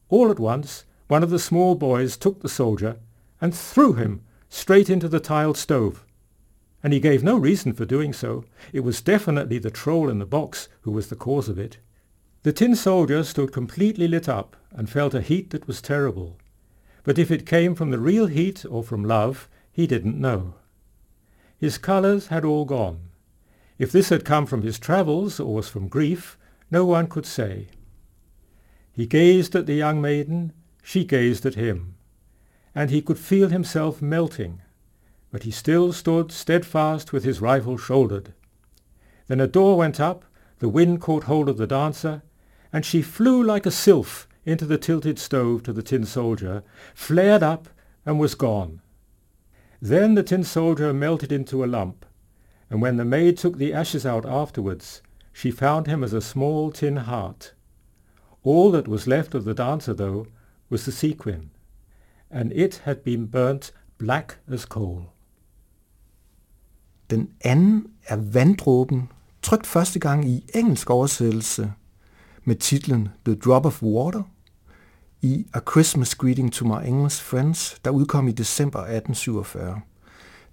All 0.09 0.31
at 0.31 0.39
once, 0.39 0.85
one 1.07 1.23
of 1.23 1.29
the 1.29 1.39
small 1.39 1.75
boys 1.75 2.17
took 2.17 2.41
the 2.41 2.49
soldier 2.49 2.97
and 3.41 3.53
threw 3.53 3.93
him 3.93 4.21
straight 4.49 4.89
into 4.89 5.07
the 5.07 5.19
tiled 5.19 5.57
stove. 5.57 6.05
And 6.83 6.93
he 6.93 6.99
gave 6.99 7.23
no 7.23 7.37
reason 7.37 7.73
for 7.73 7.85
doing 7.85 8.13
so. 8.13 8.45
It 8.71 8.81
was 8.81 9.01
definitely 9.01 9.57
the 9.57 9.71
troll 9.71 10.09
in 10.09 10.19
the 10.19 10.25
box 10.25 10.69
who 10.81 10.91
was 10.91 11.07
the 11.07 11.15
cause 11.15 11.49
of 11.49 11.59
it. 11.59 11.77
The 12.43 12.53
tin 12.53 12.75
soldier 12.75 13.23
stood 13.23 13.51
completely 13.51 14.07
lit 14.07 14.29
up 14.29 14.55
and 14.71 14.89
felt 14.89 15.13
a 15.13 15.21
heat 15.21 15.49
that 15.49 15.67
was 15.67 15.81
terrible. 15.81 16.37
But 17.03 17.17
if 17.17 17.31
it 17.31 17.45
came 17.45 17.73
from 17.73 17.89
the 17.89 17.99
real 17.99 18.27
heat 18.27 18.65
or 18.69 18.83
from 18.83 19.03
love, 19.03 19.49
he 19.71 19.87
didn't 19.87 20.19
know. 20.19 20.55
His 21.57 21.77
colours 21.77 22.27
had 22.27 22.45
all 22.45 22.65
gone. 22.65 23.06
If 23.77 23.91
this 23.91 24.09
had 24.09 24.25
come 24.25 24.45
from 24.45 24.63
his 24.63 24.79
travels 24.79 25.39
or 25.39 25.53
was 25.53 25.69
from 25.69 25.87
grief, 25.87 26.37
no 26.71 26.85
one 26.85 27.07
could 27.07 27.25
say. 27.25 27.67
He 28.91 29.05
gazed 29.05 29.55
at 29.55 29.67
the 29.67 29.75
young 29.75 30.01
maiden, 30.01 30.53
she 30.81 31.05
gazed 31.05 31.45
at 31.45 31.55
him, 31.55 31.95
and 32.73 32.89
he 32.89 33.01
could 33.01 33.19
feel 33.19 33.49
himself 33.49 34.01
melting, 34.01 34.61
but 35.31 35.43
he 35.43 35.51
still 35.51 35.93
stood 35.93 36.31
steadfast 36.31 37.13
with 37.13 37.23
his 37.23 37.39
rifle 37.39 37.77
shouldered. 37.77 38.33
Then 39.27 39.39
a 39.39 39.47
door 39.47 39.77
went 39.77 39.99
up, 39.99 40.25
the 40.59 40.69
wind 40.69 40.99
caught 40.99 41.25
hold 41.25 41.47
of 41.47 41.57
the 41.57 41.67
dancer, 41.67 42.23
and 42.73 42.83
she 42.83 43.03
flew 43.03 43.43
like 43.43 43.67
a 43.67 43.71
sylph 43.71 44.27
into 44.45 44.65
the 44.65 44.77
tilted 44.79 45.19
stove 45.19 45.61
to 45.63 45.73
the 45.73 45.83
tin 45.83 46.05
soldier, 46.05 46.63
flared 46.95 47.43
up, 47.43 47.69
and 48.05 48.17
was 48.19 48.33
gone. 48.33 48.81
Then 49.79 50.15
the 50.15 50.23
tin 50.23 50.43
soldier 50.43 50.93
melted 50.93 51.31
into 51.31 51.63
a 51.63 51.67
lump, 51.67 52.05
and 52.69 52.81
when 52.81 52.97
the 52.97 53.05
maid 53.05 53.37
took 53.37 53.57
the 53.57 53.73
ashes 53.73 54.05
out 54.05 54.25
afterwards, 54.25 55.01
she 55.33 55.51
found 55.51 55.87
him 55.87 56.03
as 56.03 56.13
a 56.13 56.21
small 56.21 56.71
tin 56.71 56.97
heart. 56.97 57.53
All 58.43 58.71
that 58.71 58.87
was 58.87 59.07
left 59.07 59.35
of 59.35 59.43
the 59.43 59.53
dancer, 59.53 59.93
though, 59.93 60.25
was 60.69 60.85
the 60.85 60.91
sequin, 60.91 61.49
and 62.29 62.51
it 62.53 62.81
had 62.85 63.03
been 63.03 63.27
burnt 63.27 63.71
black 63.97 64.39
as 64.51 64.65
coal. 64.65 65.09
Den 67.09 67.29
anden 67.41 67.87
er 68.07 68.15
Vanddråben, 68.15 69.09
trykt 69.41 69.67
første 69.67 69.99
gang 69.99 70.29
i 70.29 70.45
engelsk 70.53 70.89
oversættelse 70.89 71.73
med 72.43 72.55
titlen 72.55 73.09
The 73.25 73.35
Drop 73.35 73.65
of 73.65 73.83
Water 73.83 74.23
i 75.21 75.45
A 75.53 75.59
Christmas 75.71 76.15
Greeting 76.15 76.53
to 76.53 76.65
My 76.65 76.87
English 76.87 77.23
Friends, 77.23 77.79
der 77.85 77.91
udkom 77.91 78.27
i 78.27 78.31
december 78.31 78.79
1847. 78.79 79.81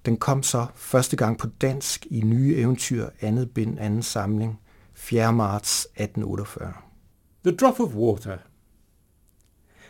Den 0.06 0.16
kom 0.16 0.42
så 0.42 0.66
første 0.74 1.16
gang 1.16 1.38
på 1.38 1.46
dansk 1.46 2.06
i 2.10 2.20
Nye 2.20 2.56
Eventyr, 2.56 3.06
andet 3.20 3.50
bind, 3.50 3.78
anden 3.78 4.02
samling, 4.02 4.60
4. 4.94 5.32
marts 5.32 5.86
1848. 5.96 6.72
The 7.44 7.56
Drop 7.56 7.80
of 7.80 7.94
Water 7.94 8.38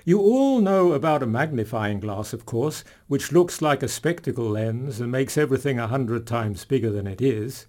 You 0.06 0.20
all 0.20 0.60
know 0.60 0.92
about 0.92 1.22
a 1.22 1.26
magnifying 1.26 2.00
glass, 2.00 2.34
of 2.34 2.44
course, 2.46 2.84
which 3.08 3.32
looks 3.32 3.62
like 3.62 3.82
a 3.82 3.88
spectacle 3.88 4.50
lens 4.50 5.00
and 5.00 5.10
makes 5.10 5.38
everything 5.38 5.80
a 5.80 5.86
hundred 5.86 6.26
times 6.26 6.66
bigger 6.66 6.90
than 6.90 7.06
it 7.06 7.20
is. 7.20 7.66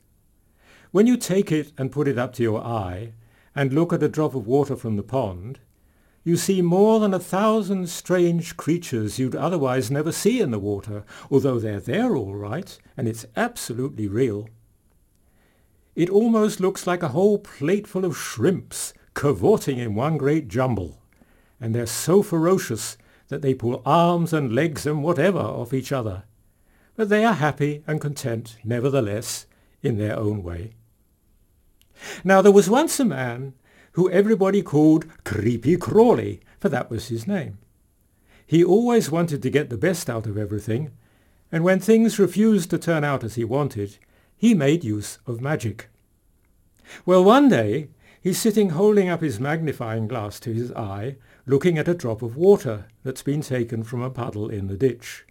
When 0.92 1.08
you 1.08 1.18
take 1.18 1.52
it 1.52 1.72
and 1.78 1.92
put 1.92 2.08
it 2.08 2.18
up 2.18 2.34
to 2.34 2.44
your 2.44 2.62
eye, 2.62 3.14
and 3.56 3.74
look 3.74 3.94
at 3.94 4.04
a 4.04 4.10
drop 4.10 4.36
of 4.36 4.48
water 4.48 4.76
from 4.76 4.98
the 4.98 5.04
pond, 5.04 5.60
you 6.26 6.36
see 6.36 6.60
more 6.60 7.00
than 7.00 7.14
a 7.14 7.20
thousand 7.20 7.88
strange 7.88 8.58
creatures 8.58 9.20
you'd 9.20 9.36
otherwise 9.36 9.92
never 9.92 10.12
see 10.12 10.42
in 10.42 10.50
the 10.50 10.58
water, 10.58 11.04
although 11.30 11.60
they're 11.60 11.80
there 11.80 12.16
all 12.16 12.34
right, 12.34 12.80
and 12.98 13.08
it's 13.08 13.28
absolutely 13.38 14.08
real. 14.08 14.50
It 15.96 16.10
almost 16.10 16.60
looks 16.60 16.88
like 16.88 17.04
a 17.04 17.10
whole 17.10 17.38
plateful 17.38 18.04
of 18.04 18.18
shrimps 18.18 18.92
cavorting 19.14 19.78
in 19.78 19.94
one 19.94 20.18
great 20.18 20.48
jumble, 20.48 21.00
and 21.62 21.76
they're 21.76 21.86
so 21.86 22.24
ferocious 22.24 22.98
that 23.28 23.44
they 23.44 23.54
pull 23.54 23.84
arms 23.86 24.34
and 24.34 24.52
legs 24.52 24.88
and 24.88 25.04
whatever 25.04 25.40
off 25.40 25.74
each 25.74 25.92
other. 25.92 26.24
But 26.96 27.10
they 27.10 27.24
are 27.24 27.34
happy 27.34 27.84
and 27.86 28.02
content, 28.02 28.58
nevertheless, 28.64 29.46
in 29.84 30.00
their 30.00 30.18
own 30.18 30.42
way. 30.42 30.74
Now 32.24 32.42
there 32.42 32.52
was 32.52 32.68
once 32.68 33.00
a 33.00 33.06
man 33.06 33.54
who 33.96 34.10
everybody 34.12 34.62
called 34.62 35.06
Creepy 35.24 35.78
Crawly, 35.78 36.42
for 36.60 36.68
that 36.68 36.90
was 36.90 37.08
his 37.08 37.26
name. 37.26 37.58
He 38.46 38.64
always 38.64 39.10
wanted 39.10 39.42
to 39.42 39.50
get 39.50 39.70
the 39.70 39.78
best 39.78 40.10
out 40.10 40.28
of 40.28 40.38
everything, 40.38 40.92
and 41.50 41.64
when 41.64 41.80
things 41.80 42.20
refused 42.20 42.70
to 42.72 42.78
turn 42.78 43.06
out 43.06 43.24
as 43.24 43.36
he 43.36 43.46
wanted, 43.46 43.98
he 44.36 44.54
made 44.54 44.84
use 44.84 45.20
of 45.26 45.40
magic. 45.40 45.88
Well, 47.06 47.24
one 47.24 47.48
day 47.48 47.88
he's 48.22 48.38
sitting 48.38 48.72
holding 48.72 49.08
up 49.08 49.22
his 49.22 49.40
magnifying 49.40 50.10
glass 50.10 50.42
to 50.42 50.54
his 50.54 50.74
eye, 50.74 51.16
looking 51.46 51.78
at 51.78 51.88
a 51.88 51.94
drop 51.94 52.22
of 52.22 52.36
water 52.36 52.88
that's 53.04 53.24
been 53.24 53.42
taken 53.42 53.84
from 53.84 54.02
a 54.02 54.10
puddle 54.10 54.50
in 54.50 54.68
the 54.68 54.78
ditch. 54.78 55.26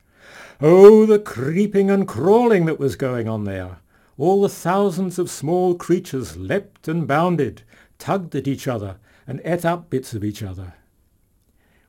Oh, 0.60 1.04
the 1.04 1.18
creeping 1.18 1.90
and 1.90 2.08
crawling 2.08 2.64
that 2.64 2.80
was 2.80 2.96
going 2.96 3.28
on 3.28 3.44
there! 3.44 3.78
all 4.16 4.42
the 4.42 4.48
thousands 4.48 5.18
of 5.18 5.30
small 5.30 5.74
creatures 5.74 6.36
leapt 6.36 6.86
and 6.86 7.06
bounded, 7.06 7.62
tugged 7.98 8.34
at 8.34 8.48
each 8.48 8.66
other, 8.68 8.98
and 9.26 9.40
ate 9.44 9.64
up 9.64 9.90
bits 9.90 10.14
of 10.14 10.24
each 10.24 10.42
other. 10.42 10.74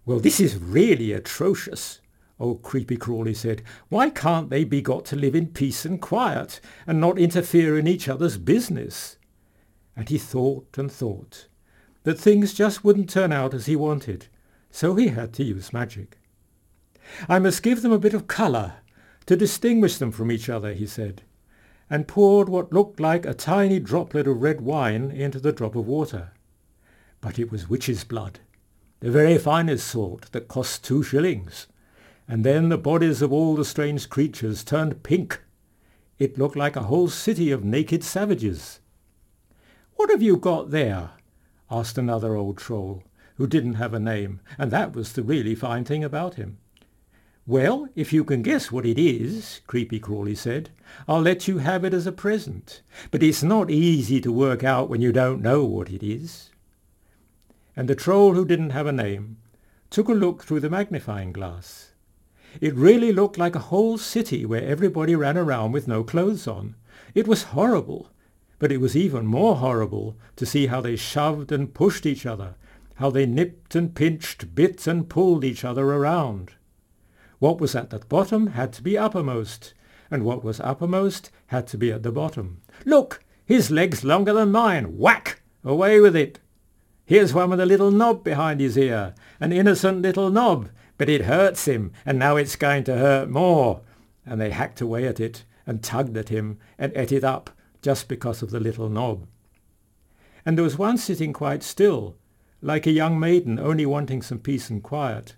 Well, 0.06 0.20
this 0.20 0.40
is 0.40 0.58
really 0.58 1.12
atrocious, 1.12 2.00
old 2.40 2.62
Creepy 2.62 2.98
Crawly 2.98 3.34
said. 3.34 3.64
Why 3.90 4.10
can't 4.10 4.50
they 4.50 4.64
be 4.64 4.82
got 4.82 5.06
to 5.06 5.16
live 5.16 5.36
in 5.36 5.48
peace 5.48 5.86
and 5.86 6.02
quiet, 6.02 6.60
and 6.86 7.02
not 7.02 7.18
interfere 7.18 7.78
in 7.78 7.88
each 7.88 8.08
other's 8.08 8.38
business? 8.38 9.18
And 9.96 10.10
he 10.10 10.18
thought 10.18 10.78
and 10.78 10.92
thought, 10.92 11.48
that 12.04 12.20
things 12.20 12.54
just 12.54 12.84
wouldn't 12.84 13.10
turn 13.10 13.32
out 13.32 13.54
as 13.54 13.66
he 13.66 13.76
wanted, 13.76 14.28
so 14.70 14.96
he 14.96 15.08
had 15.08 15.34
to 15.34 15.44
use 15.44 15.74
magic. 15.74 16.20
I 17.28 17.40
must 17.40 17.64
give 17.64 17.82
them 17.82 17.92
a 17.92 18.00
bit 18.00 18.14
of 18.14 18.28
colour, 18.28 18.76
to 19.26 19.36
distinguish 19.36 19.98
them 19.98 20.12
from 20.12 20.32
each 20.32 20.50
other, 20.50 20.74
he 20.74 20.86
said 20.86 21.24
and 21.90 22.08
poured 22.08 22.50
what 22.50 22.74
looked 22.74 23.00
like 23.00 23.26
a 23.26 23.34
tiny 23.34 23.80
droplet 23.80 24.28
of 24.28 24.42
red 24.42 24.62
wine 24.62 25.12
into 25.12 25.40
the 25.40 25.52
drop 25.52 25.76
of 25.76 25.86
water. 25.86 26.32
But 27.22 27.38
it 27.38 27.52
was 27.52 27.70
witch's 27.70 28.04
blood, 28.04 28.40
the 29.00 29.12
very 29.12 29.38
finest 29.38 29.88
sort 29.88 30.32
that 30.32 30.48
cost 30.48 30.84
two 30.84 31.04
shillings. 31.04 31.68
And 32.28 32.44
then 32.44 32.70
the 32.70 32.78
bodies 32.78 33.22
of 33.22 33.32
all 33.32 33.56
the 33.56 33.66
strange 33.66 34.10
creatures 34.10 34.64
turned 34.64 35.04
pink. 35.04 35.42
It 36.18 36.40
looked 36.40 36.56
like 36.56 36.76
a 36.76 36.84
whole 36.84 37.10
city 37.10 37.52
of 37.52 37.64
naked 37.64 38.04
savages. 38.04 38.80
What 39.96 40.10
have 40.10 40.24
you 40.24 40.38
got 40.38 40.72
there? 40.72 41.12
asked 41.70 41.98
another 41.98 42.36
old 42.36 42.58
troll, 42.58 43.04
who 43.36 43.48
didn't 43.48 43.76
have 43.76 43.94
a 43.94 44.00
name, 44.00 44.40
and 44.58 44.72
that 44.72 44.96
was 44.96 45.14
the 45.14 45.24
really 45.24 45.56
fine 45.56 45.84
thing 45.84 46.04
about 46.04 46.36
him. 46.36 46.58
Well, 47.48 47.90
if 47.96 48.12
you 48.12 48.24
can 48.24 48.42
guess 48.42 48.72
what 48.72 48.88
it 48.88 48.98
is, 48.98 49.62
Creepy 49.68 50.00
Crawly 50.00 50.34
said, 50.34 50.72
I'll 51.08 51.22
let 51.22 51.48
you 51.48 51.60
have 51.60 51.86
it 51.86 51.94
as 51.94 52.08
a 52.08 52.12
present. 52.12 52.82
But 53.12 53.22
it's 53.22 53.44
not 53.44 53.70
easy 53.70 54.20
to 54.22 54.32
work 54.32 54.64
out 54.64 54.90
when 54.90 55.00
you 55.00 55.12
don't 55.12 55.44
know 55.44 55.64
what 55.64 55.92
it 55.92 56.02
is. 56.02 56.50
And 57.76 57.88
the 57.88 57.94
troll 57.94 58.34
who 58.34 58.46
didn't 58.46 58.72
have 58.72 58.88
a 58.88 58.92
name 58.92 59.38
took 59.92 60.10
a 60.10 60.14
look 60.14 60.44
through 60.44 60.62
the 60.62 60.72
magnifying 60.72 61.32
glass. 61.32 61.92
It 62.62 62.74
really 62.74 63.14
looked 63.14 63.38
like 63.38 63.54
a 63.54 63.70
whole 63.70 64.00
city 64.00 64.44
where 64.44 64.64
everybody 64.64 65.16
ran 65.16 65.38
around 65.38 65.72
with 65.72 65.88
no 65.88 66.04
clothes 66.04 66.48
on. 66.48 66.74
It 67.14 67.28
was 67.28 67.54
horrible, 67.54 68.10
but 68.58 68.72
it 68.72 68.82
was 68.82 68.96
even 68.96 69.28
more 69.28 69.58
horrible 69.58 70.18
to 70.38 70.48
see 70.48 70.66
how 70.66 70.82
they 70.82 70.96
shoved 70.96 71.52
and 71.52 71.74
pushed 71.74 72.08
each 72.08 72.26
other, 72.26 72.56
how 72.96 73.12
they 73.12 73.28
nipped 73.28 73.76
and 73.76 73.94
pinched, 73.94 74.56
bit 74.56 74.88
and 74.88 75.08
pulled 75.08 75.44
each 75.44 75.64
other 75.64 75.86
around. 75.86 76.54
What 77.40 77.60
was 77.60 77.76
at 77.76 77.90
the 77.90 78.00
bottom 78.00 78.48
had 78.48 78.72
to 78.74 78.82
be 78.82 78.98
uppermost, 78.98 79.74
and 80.10 80.24
what 80.24 80.44
was 80.44 80.60
uppermost 80.60 81.32
had 81.48 81.68
to 81.68 81.78
be 81.78 81.92
at 81.92 82.04
the 82.04 82.12
bottom. 82.12 82.62
Look! 82.86 83.24
His 83.46 83.70
leg's 83.70 84.04
longer 84.04 84.34
than 84.34 84.52
mine! 84.52 84.98
Whack! 84.98 85.42
Away 85.64 86.00
with 86.00 86.16
it! 86.16 86.40
Here's 87.06 87.34
one 87.34 87.52
with 87.52 87.60
a 87.60 87.66
little 87.66 87.92
knob 87.92 88.24
behind 88.24 88.60
his 88.60 88.78
ear, 88.78 89.14
an 89.40 89.52
innocent 89.52 90.02
little 90.02 90.32
knob, 90.32 90.70
but 90.98 91.10
it 91.10 91.26
hurts 91.26 91.66
him, 91.68 91.92
and 92.06 92.18
now 92.18 92.36
it's 92.36 92.56
going 92.56 92.84
to 92.86 92.98
hurt 92.98 93.30
more. 93.30 93.82
And 94.26 94.42
they 94.42 94.50
hacked 94.50 94.82
away 94.82 95.06
at 95.08 95.20
it, 95.20 95.44
and 95.68 95.84
tugged 95.84 96.18
at 96.18 96.30
him, 96.30 96.58
and 96.80 96.92
ate 96.96 97.12
it 97.12 97.24
up, 97.24 97.52
just 97.82 98.08
because 98.08 98.42
of 98.42 98.50
the 98.50 98.60
little 98.60 98.90
knob. 98.90 99.28
And 100.46 100.58
there 100.58 100.64
was 100.64 100.78
one 100.78 100.98
sitting 100.98 101.34
quite 101.34 101.62
still, 101.62 102.16
like 102.62 102.88
a 102.88 102.92
young 102.92 103.20
maiden 103.20 103.60
only 103.60 103.86
wanting 103.86 104.24
some 104.24 104.40
peace 104.40 104.70
and 104.72 104.82
quiet. 104.82 105.36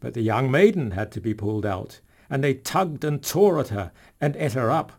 But 0.00 0.14
the 0.14 0.22
young 0.22 0.50
maiden 0.50 0.92
had 0.92 1.10
to 1.12 1.20
be 1.20 1.34
pulled 1.34 1.66
out, 1.66 2.00
and 2.30 2.42
they 2.42 2.54
tugged 2.54 3.04
and 3.04 3.22
tore 3.22 3.58
at 3.58 3.68
her 3.68 3.92
and 4.20 4.36
ate 4.36 4.52
her 4.52 4.70
up. 4.70 4.92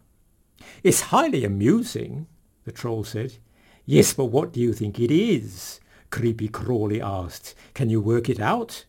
It's 0.84 1.02
highly 1.02 1.46
amusing, 1.46 2.28
the 2.66 2.72
troll 2.72 3.04
said. 3.04 3.38
Yes, 3.86 4.14
but 4.14 4.26
what 4.26 4.52
do 4.52 4.60
you 4.60 4.74
think 4.74 5.00
it 5.00 5.12
is? 5.12 5.80
Creepy 6.10 6.48
Crawly 6.48 7.02
asked. 7.02 7.56
Can 7.74 7.90
you 7.90 8.02
work 8.02 8.30
it 8.30 8.40
out? 8.40 8.86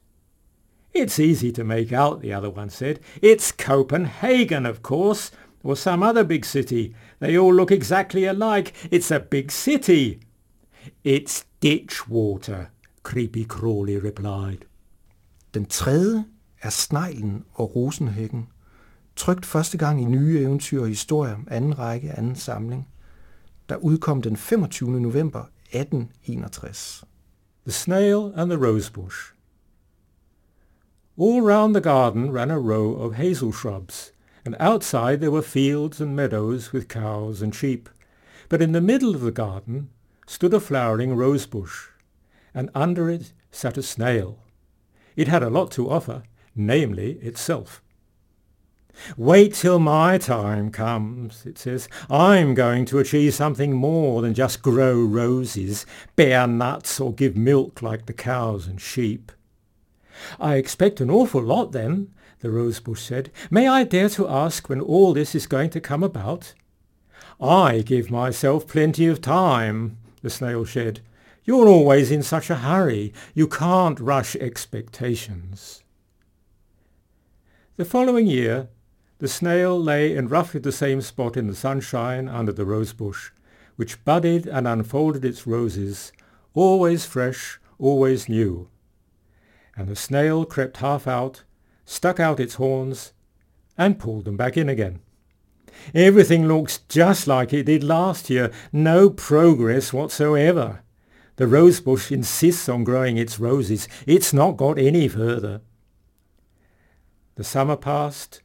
It's 0.93 1.21
easy 1.21 1.53
to 1.53 1.65
make 1.65 1.93
out, 1.93 2.21
the 2.21 2.33
other 2.33 2.51
one 2.51 2.71
said. 2.71 3.01
It's 3.23 3.53
Copenhagen, 3.53 4.67
of 4.67 4.83
course, 4.83 5.31
or 5.63 5.77
some 5.77 6.03
other 6.03 6.25
big 6.25 6.45
city. 6.45 6.95
They 7.21 7.39
all 7.39 7.55
look 7.55 7.71
exactly 7.71 8.25
alike. 8.25 8.73
It's 8.91 9.11
a 9.11 9.21
big 9.21 9.53
city. 9.53 10.21
It's 11.05 11.45
ditch 11.61 12.09
water, 12.09 12.71
Creepy 13.03 13.45
Crawly 13.45 13.99
replied. 13.99 14.67
Den 15.55 15.67
tredje 15.67 16.25
er 16.63 16.71
Sneglen 16.71 17.45
og 17.53 17.77
Rosenhækken, 17.77 18.49
trygt 19.17 19.47
første 19.47 19.79
gang 19.79 20.03
i 20.03 20.05
Nye 20.05 20.39
Eventyr 20.39 20.81
og 20.81 20.89
Historier, 20.89 21.37
anden 21.49 21.79
række, 21.79 22.13
anden 22.13 22.37
samling, 22.37 22.89
der 23.69 23.77
udkom 23.77 24.23
den 24.23 24.37
25. 24.37 25.01
november 25.01 25.45
1861. 25.73 27.05
The 27.65 27.73
Snail 27.73 28.33
and 28.37 28.51
the 28.51 28.67
Rosebush 28.67 29.17
All 31.19 31.43
round 31.43 31.75
the 31.75 31.83
garden 31.83 32.31
ran 32.31 32.51
a 32.51 32.59
row 32.59 32.95
of 32.95 33.15
hazel 33.15 33.53
shrubs, 33.53 34.13
and 34.45 34.57
outside 34.61 35.19
there 35.19 35.31
were 35.31 35.43
fields 35.43 36.01
and 36.01 36.17
meadows 36.17 36.73
with 36.73 36.89
cows 36.89 37.43
and 37.43 37.55
sheep. 37.55 37.89
But 38.49 38.63
in 38.63 38.73
the 38.73 38.81
middle 38.81 39.15
of 39.15 39.21
the 39.21 39.43
garden 39.43 39.89
stood 40.27 40.55
a 40.55 40.61
flowering 40.61 41.17
rosebush, 41.17 41.89
and 42.55 42.71
under 42.75 43.11
it 43.11 43.33
sat 43.51 43.77
a 43.77 43.83
snail. 43.83 44.39
It 45.21 45.29
had 45.29 45.43
a 45.43 45.51
lot 45.51 45.71
to 45.73 45.91
offer, 45.91 46.23
namely 46.57 47.19
itself. 47.21 47.83
Wait 49.19 49.53
till 49.53 49.79
my 49.79 50.17
time 50.17 50.71
comes, 50.71 51.45
it 51.45 51.59
says. 51.59 51.91
I'm 52.09 52.55
going 52.55 52.87
to 52.87 52.99
achieve 53.01 53.35
something 53.35 53.75
more 53.75 54.23
than 54.23 54.33
just 54.33 54.63
grow 54.63 54.99
roses, 54.99 55.85
bear 56.17 56.47
nuts, 56.47 56.99
or 56.99 57.13
give 57.13 57.37
milk 57.37 57.83
like 57.83 58.07
the 58.07 58.15
cows 58.15 58.67
and 58.67 58.81
sheep. 58.81 59.31
I 60.39 60.55
expect 60.55 61.03
an 61.03 61.11
awful 61.11 61.43
lot 61.43 61.73
then, 61.73 62.15
the 62.39 62.51
rosebush 62.51 63.03
said. 63.03 63.31
May 63.51 63.69
I 63.69 63.85
dare 63.85 64.09
to 64.09 64.27
ask 64.27 64.71
when 64.71 64.81
all 64.81 65.13
this 65.13 65.35
is 65.35 65.47
going 65.47 65.69
to 65.69 65.83
come 65.83 66.03
about? 66.03 66.55
I 67.39 67.83
give 67.83 68.11
myself 68.11 68.67
plenty 68.67 69.07
of 69.07 69.21
time, 69.21 69.99
the 70.23 70.31
snail 70.31 70.65
said. 70.65 71.01
You're 71.51 71.67
always 71.67 72.13
in 72.13 72.23
such 72.23 72.49
a 72.49 72.63
hurry. 72.63 73.13
You 73.35 73.49
can't 73.49 73.99
rush 73.99 74.37
expectations. 74.37 75.83
The 77.77 77.85
following 77.85 78.29
year, 78.29 78.69
the 79.19 79.27
snail 79.27 79.77
lay 79.77 80.15
in 80.15 80.29
roughly 80.29 80.61
the 80.61 80.71
same 80.71 81.01
spot 81.01 81.37
in 81.37 81.49
the 81.49 81.57
sunshine 81.57 82.29
under 82.29 82.53
the 82.53 82.65
rosebush, 82.65 83.31
which 83.75 84.05
budded 84.05 84.47
and 84.47 84.69
unfolded 84.69 85.25
its 85.25 85.45
roses, 85.45 86.13
always 86.55 87.05
fresh, 87.05 87.59
always 87.81 88.29
new. 88.29 88.69
And 89.77 89.89
the 89.89 89.97
snail 89.97 90.45
crept 90.45 90.77
half 90.77 91.09
out, 91.09 91.43
stuck 91.85 92.21
out 92.21 92.39
its 92.39 92.55
horns, 92.55 93.13
and 93.77 93.99
pulled 93.99 94.25
them 94.25 94.37
back 94.37 94.57
in 94.57 94.69
again. 94.69 95.01
Everything 95.97 96.47
looks 96.47 96.79
just 96.89 97.27
like 97.27 97.53
it 97.53 97.65
did 97.65 97.83
last 97.83 98.31
year, 98.31 98.53
no 98.73 99.11
progress 99.11 99.93
whatsoever. 99.93 100.85
The 101.41 101.47
rosebush 101.47 102.13
insists 102.13 102.69
on 102.69 102.85
growing 102.85 103.17
its 103.17 103.41
roses. 103.41 103.89
It's 104.07 104.35
not 104.35 104.59
got 104.59 104.79
any 104.79 105.09
further. 105.09 105.63
The 107.37 107.45
summer 107.45 107.77
passed, 107.77 108.43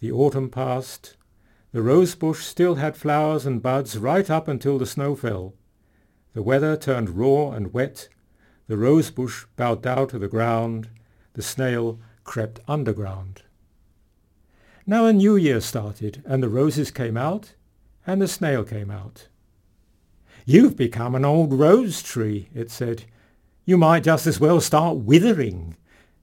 the 0.00 0.10
autumn 0.12 0.48
passed. 0.48 1.18
The 1.72 1.82
rosebush 1.82 2.42
still 2.42 2.76
had 2.76 2.96
flowers 2.96 3.44
and 3.44 3.60
buds 3.60 3.98
right 3.98 4.30
up 4.30 4.48
until 4.48 4.78
the 4.78 4.86
snow 4.86 5.14
fell. 5.14 5.56
The 6.32 6.42
weather 6.42 6.74
turned 6.74 7.18
raw 7.18 7.50
and 7.50 7.74
wet. 7.74 8.08
The 8.66 8.78
rosebush 8.78 9.44
bowed 9.56 9.82
down 9.82 10.08
to 10.08 10.18
the 10.18 10.26
ground. 10.26 10.88
The 11.34 11.42
snail 11.42 12.00
crept 12.24 12.60
underground. 12.66 13.42
Now 14.86 15.04
a 15.04 15.12
new 15.12 15.36
year 15.36 15.60
started, 15.60 16.22
and 16.24 16.42
the 16.42 16.48
roses 16.48 16.90
came 16.90 17.18
out, 17.18 17.52
and 18.06 18.22
the 18.22 18.26
snail 18.26 18.64
came 18.64 18.90
out. 18.90 19.27
You've 20.50 20.78
become 20.78 21.14
an 21.14 21.26
old 21.26 21.52
rose 21.52 22.02
tree, 22.02 22.48
it 22.54 22.70
said. 22.70 23.04
You 23.66 23.76
might 23.76 24.02
just 24.02 24.26
as 24.26 24.40
well 24.40 24.62
start 24.62 24.96
withering. 24.96 25.76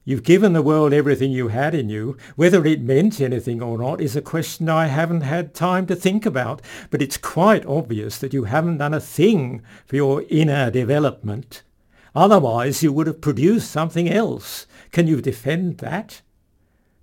You've 0.03 0.24
given 0.24 0.53
the 0.53 0.63
world 0.63 0.94
everything 0.94 1.32
you 1.32 1.50
had 1.50 1.75
in 1.75 1.89
you. 1.89 2.17
Whether 2.36 2.65
it 2.65 2.82
meant 2.82 3.22
anything 3.22 3.62
or 3.62 3.77
not 3.77 4.01
is 4.01 4.15
a 4.15 4.24
question 4.24 4.67
I 4.67 4.88
haven't 4.88 5.22
had 5.22 5.53
time 5.53 5.86
to 5.86 5.96
think 5.96 6.25
about, 6.25 6.63
but 6.89 7.03
it's 7.03 7.17
quite 7.17 7.67
obvious 7.67 8.17
that 8.17 8.34
you 8.34 8.46
haven't 8.46 8.79
done 8.79 8.96
a 8.96 9.00
thing 9.00 9.62
for 9.86 9.96
your 9.96 10.24
inner 10.27 10.72
development. 10.72 11.62
Otherwise 12.15 12.82
you 12.82 12.91
would 12.91 13.05
have 13.05 13.22
produced 13.22 13.70
something 13.70 14.10
else. 14.10 14.65
Can 14.91 15.05
you 15.05 15.22
defend 15.22 15.77
that? 15.77 16.24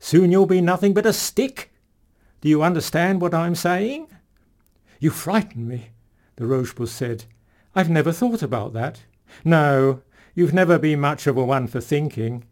Soon 0.00 0.33
you'll 0.33 0.47
be 0.47 0.61
nothing 0.61 0.93
but 0.93 1.06
a 1.06 1.13
stick. 1.13 1.73
Do 2.41 2.49
you 2.49 2.65
understand 2.65 3.21
what 3.21 3.32
I'm 3.32 3.54
saying? 3.54 4.08
You 4.99 5.11
frighten 5.11 5.69
me, 5.69 5.92
the 6.43 6.49
rosebush 6.49 6.91
said. 6.91 7.25
I've 7.73 7.89
never 7.89 8.11
thought 8.11 8.43
about 8.43 8.73
that. 8.73 9.02
No, 9.45 10.02
you've 10.35 10.52
never 10.52 10.76
been 10.76 10.99
much 10.99 11.28
of 11.28 11.37
a 11.37 11.45
one 11.45 11.69
for 11.69 11.81
thinking. 11.81 12.45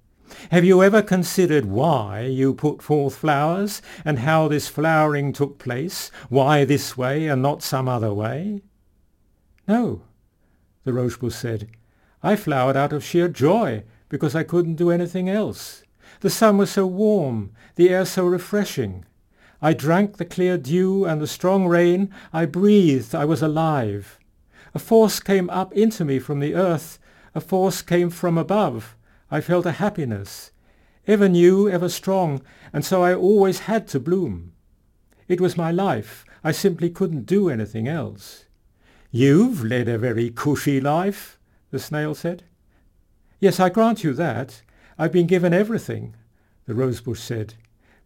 Have 0.53 0.65
you 0.65 0.81
ever 0.81 1.03
considered 1.03 1.65
why 1.65 2.21
you 2.21 2.55
put 2.55 2.83
forth 2.83 3.17
flowers, 3.17 3.83
and 4.05 4.21
how 4.21 4.47
this 4.47 4.69
flowering 4.69 5.33
took 5.33 5.59
place, 5.59 6.13
why 6.29 6.65
this 6.65 6.97
way 6.97 7.27
and 7.27 7.43
not 7.43 7.65
some 7.65 7.89
other 7.89 8.15
way? 8.15 8.63
No, 9.67 10.03
the 10.85 10.93
rosebush 10.93 11.35
said. 11.35 11.69
I 12.23 12.37
flowered 12.37 12.77
out 12.77 12.93
of 12.93 13.03
sheer 13.03 13.27
joy, 13.29 13.83
because 14.09 14.37
I 14.37 14.45
couldn't 14.45 14.77
do 14.77 14.91
anything 14.91 15.29
else. 15.29 15.83
The 16.21 16.31
sun 16.31 16.59
was 16.59 16.71
so 16.71 16.87
warm, 16.87 17.51
the 17.75 17.91
air 17.91 18.05
so 18.05 18.25
refreshing. 18.25 19.05
I 19.63 19.75
drank 19.75 20.17
the 20.17 20.25
clear 20.25 20.57
dew 20.57 21.05
and 21.05 21.21
the 21.21 21.27
strong 21.27 21.67
rain. 21.67 22.11
I 22.33 22.47
breathed, 22.47 23.15
I 23.15 23.25
was 23.25 23.43
alive. 23.43 24.19
A 24.75 24.79
force 24.79 25.21
came 25.21 25.51
up 25.51 25.73
into 25.73 26.05
me 26.05 26.19
from 26.19 26.41
the 26.41 26.55
earth. 26.55 26.99
A 27.35 27.41
force 27.41 27.83
came 27.83 28.11
from 28.11 28.39
above. 28.39 28.97
I 29.31 29.41
felt 29.41 29.67
a 29.67 29.73
happiness, 29.73 30.51
ever 31.07 31.29
new, 31.29 31.69
ever 31.69 31.89
strong, 31.89 32.43
and 32.73 32.85
so 32.85 33.03
I 33.03 33.15
always 33.15 33.61
had 33.61 33.87
to 33.89 34.01
bloom. 34.01 34.53
It 35.29 35.41
was 35.41 35.57
my 35.57 35.71
life. 35.71 36.25
I 36.43 36.53
simply 36.53 36.91
couldn't 36.91 37.27
do 37.27 37.49
anything 37.49 37.87
else. 37.87 38.47
You've 39.13 39.65
led 39.65 39.89
a 39.89 39.99
very 39.99 40.31
cushy 40.31 40.81
life, 40.81 41.39
the 41.71 41.79
snail 41.79 42.15
said. 42.15 42.45
Yes, 43.39 43.61
I 43.61 43.69
grant 43.69 44.03
you 44.03 44.13
that. 44.15 44.63
I've 44.99 45.13
been 45.13 45.27
given 45.27 45.53
everything, 45.53 46.15
the 46.67 46.75
rosebush 46.75 47.21
said. 47.21 47.55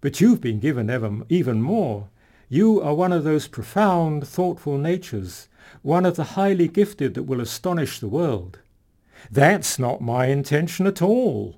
But 0.04 0.20
you've 0.20 0.42
been 0.42 0.60
given 0.60 0.90
ever, 0.90 1.20
even 1.30 1.62
more. 1.62 2.10
You 2.50 2.78
are 2.82 2.94
one 2.94 3.10
of 3.10 3.24
those 3.24 3.48
profound, 3.48 4.28
thoughtful 4.28 4.76
natures, 4.76 5.48
one 5.80 6.04
of 6.04 6.16
the 6.16 6.36
highly 6.36 6.68
gifted 6.68 7.14
that 7.14 7.22
will 7.22 7.40
astonish 7.40 7.98
the 7.98 8.08
world. 8.08 8.58
That's 9.30 9.78
not 9.78 10.02
my 10.02 10.26
intention 10.26 10.86
at 10.86 11.00
all, 11.00 11.56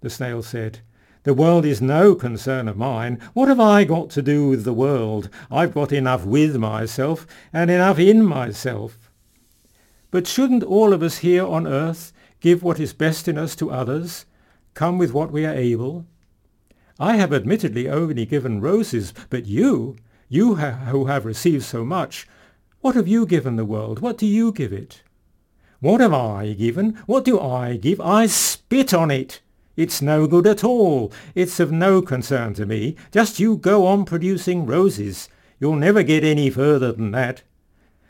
the 0.00 0.10
snail 0.10 0.44
said. 0.44 0.78
The 1.24 1.34
world 1.34 1.64
is 1.64 1.82
no 1.82 2.14
concern 2.14 2.68
of 2.68 2.76
mine. 2.76 3.18
What 3.32 3.48
have 3.48 3.58
I 3.58 3.82
got 3.82 4.10
to 4.10 4.22
do 4.22 4.48
with 4.48 4.62
the 4.62 4.72
world? 4.72 5.28
I've 5.50 5.74
got 5.74 5.90
enough 5.90 6.24
with 6.24 6.54
myself 6.54 7.26
and 7.52 7.68
enough 7.68 7.98
in 7.98 8.24
myself. 8.24 9.10
But 10.12 10.28
shouldn't 10.28 10.62
all 10.62 10.92
of 10.92 11.02
us 11.02 11.18
here 11.18 11.44
on 11.44 11.66
earth 11.66 12.12
give 12.38 12.62
what 12.62 12.78
is 12.78 12.92
best 12.92 13.26
in 13.26 13.36
us 13.36 13.56
to 13.56 13.72
others, 13.72 14.24
come 14.74 14.98
with 14.98 15.12
what 15.12 15.32
we 15.32 15.44
are 15.44 15.52
able? 15.52 16.06
I 16.98 17.16
have 17.16 17.32
admittedly 17.32 17.88
only 17.88 18.26
given 18.26 18.60
roses, 18.60 19.14
but 19.30 19.46
you, 19.46 19.96
you 20.28 20.56
ha- 20.56 20.86
who 20.90 21.06
have 21.06 21.24
received 21.24 21.64
so 21.64 21.84
much, 21.84 22.26
what 22.80 22.94
have 22.94 23.08
you 23.08 23.26
given 23.26 23.56
the 23.56 23.64
world? 23.64 24.00
What 24.00 24.18
do 24.18 24.26
you 24.26 24.52
give 24.52 24.72
it? 24.72 25.02
What 25.80 26.00
have 26.00 26.12
I 26.12 26.54
given? 26.54 26.94
What 27.06 27.24
do 27.24 27.38
I 27.38 27.76
give? 27.76 28.00
I 28.00 28.26
spit 28.26 28.92
on 28.92 29.10
it. 29.10 29.40
It's 29.76 30.02
no 30.02 30.26
good 30.26 30.46
at 30.46 30.64
all. 30.64 31.12
It's 31.36 31.60
of 31.60 31.70
no 31.70 32.02
concern 32.02 32.54
to 32.54 32.66
me. 32.66 32.96
Just 33.12 33.38
you 33.38 33.56
go 33.56 33.86
on 33.86 34.04
producing 34.04 34.66
roses. 34.66 35.28
You'll 35.60 35.76
never 35.76 36.02
get 36.02 36.24
any 36.24 36.50
further 36.50 36.92
than 36.92 37.12
that. 37.12 37.42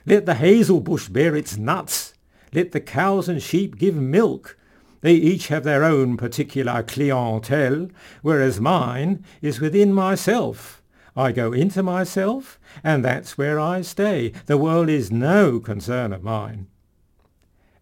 Let 0.07 0.25
the 0.25 0.35
hazel 0.35 0.81
bush 0.81 1.09
bear 1.09 1.37
its 1.37 1.59
nuts. 1.59 2.15
Let 2.55 2.73
the 2.73 2.81
cows 2.81 3.29
and 3.29 3.43
sheep 3.43 3.77
give 3.77 3.95
milk. 3.95 4.58
They 5.01 5.15
each 5.15 5.49
have 5.49 5.65
their 5.65 5.85
own 5.85 6.17
particular 6.17 6.83
clientele, 6.83 7.89
whereas 8.23 8.61
mine 8.61 9.25
is 9.41 9.61
within 9.61 9.93
myself. 9.93 10.83
I 11.17 11.33
go 11.33 11.53
into 11.53 11.83
myself, 11.83 12.59
and 12.83 13.05
that's 13.05 13.37
where 13.37 13.59
I 13.61 13.83
stay. 13.83 14.33
The 14.47 14.59
world 14.59 14.89
is 14.89 15.11
no 15.11 15.61
concern 15.61 16.13
of 16.13 16.23
mine 16.23 16.69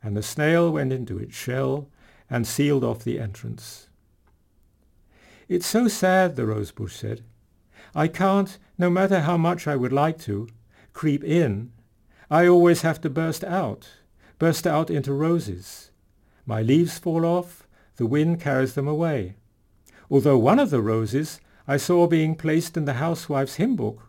and 0.06 0.16
the 0.16 0.22
snail 0.22 0.70
went 0.70 0.92
into 0.92 1.18
its 1.18 1.34
shell 1.34 1.88
and 2.30 2.46
sealed 2.46 2.84
off 2.84 3.02
the 3.02 3.18
entrance. 3.18 3.88
It's 5.48 5.66
so 5.66 5.88
sad, 5.88 6.36
the 6.36 6.46
rosebush 6.46 6.94
said. 6.94 7.24
I 7.92 8.06
can't, 8.06 8.56
no 8.78 8.88
matter 8.88 9.22
how 9.22 9.36
much 9.36 9.66
I 9.66 9.74
would 9.74 9.92
like 9.92 10.16
to, 10.20 10.48
creep 10.92 11.24
in. 11.24 11.72
I 12.30 12.46
always 12.46 12.82
have 12.82 13.00
to 13.00 13.10
burst 13.10 13.42
out, 13.42 13.88
burst 14.38 14.64
out 14.64 14.90
into 14.90 15.12
roses. 15.12 15.90
My 16.46 16.62
leaves 16.62 16.98
fall 16.98 17.26
off, 17.26 17.66
the 17.96 18.06
wind 18.06 18.40
carries 18.40 18.74
them 18.74 18.88
away. 18.88 19.34
Although 20.10 20.38
one 20.38 20.58
of 20.58 20.70
the 20.70 20.80
roses 20.80 21.40
I 21.68 21.76
saw 21.76 22.06
being 22.06 22.36
placed 22.36 22.76
in 22.76 22.84
the 22.84 22.94
housewife's 22.94 23.56
hymn 23.56 23.76
book. 23.76 24.08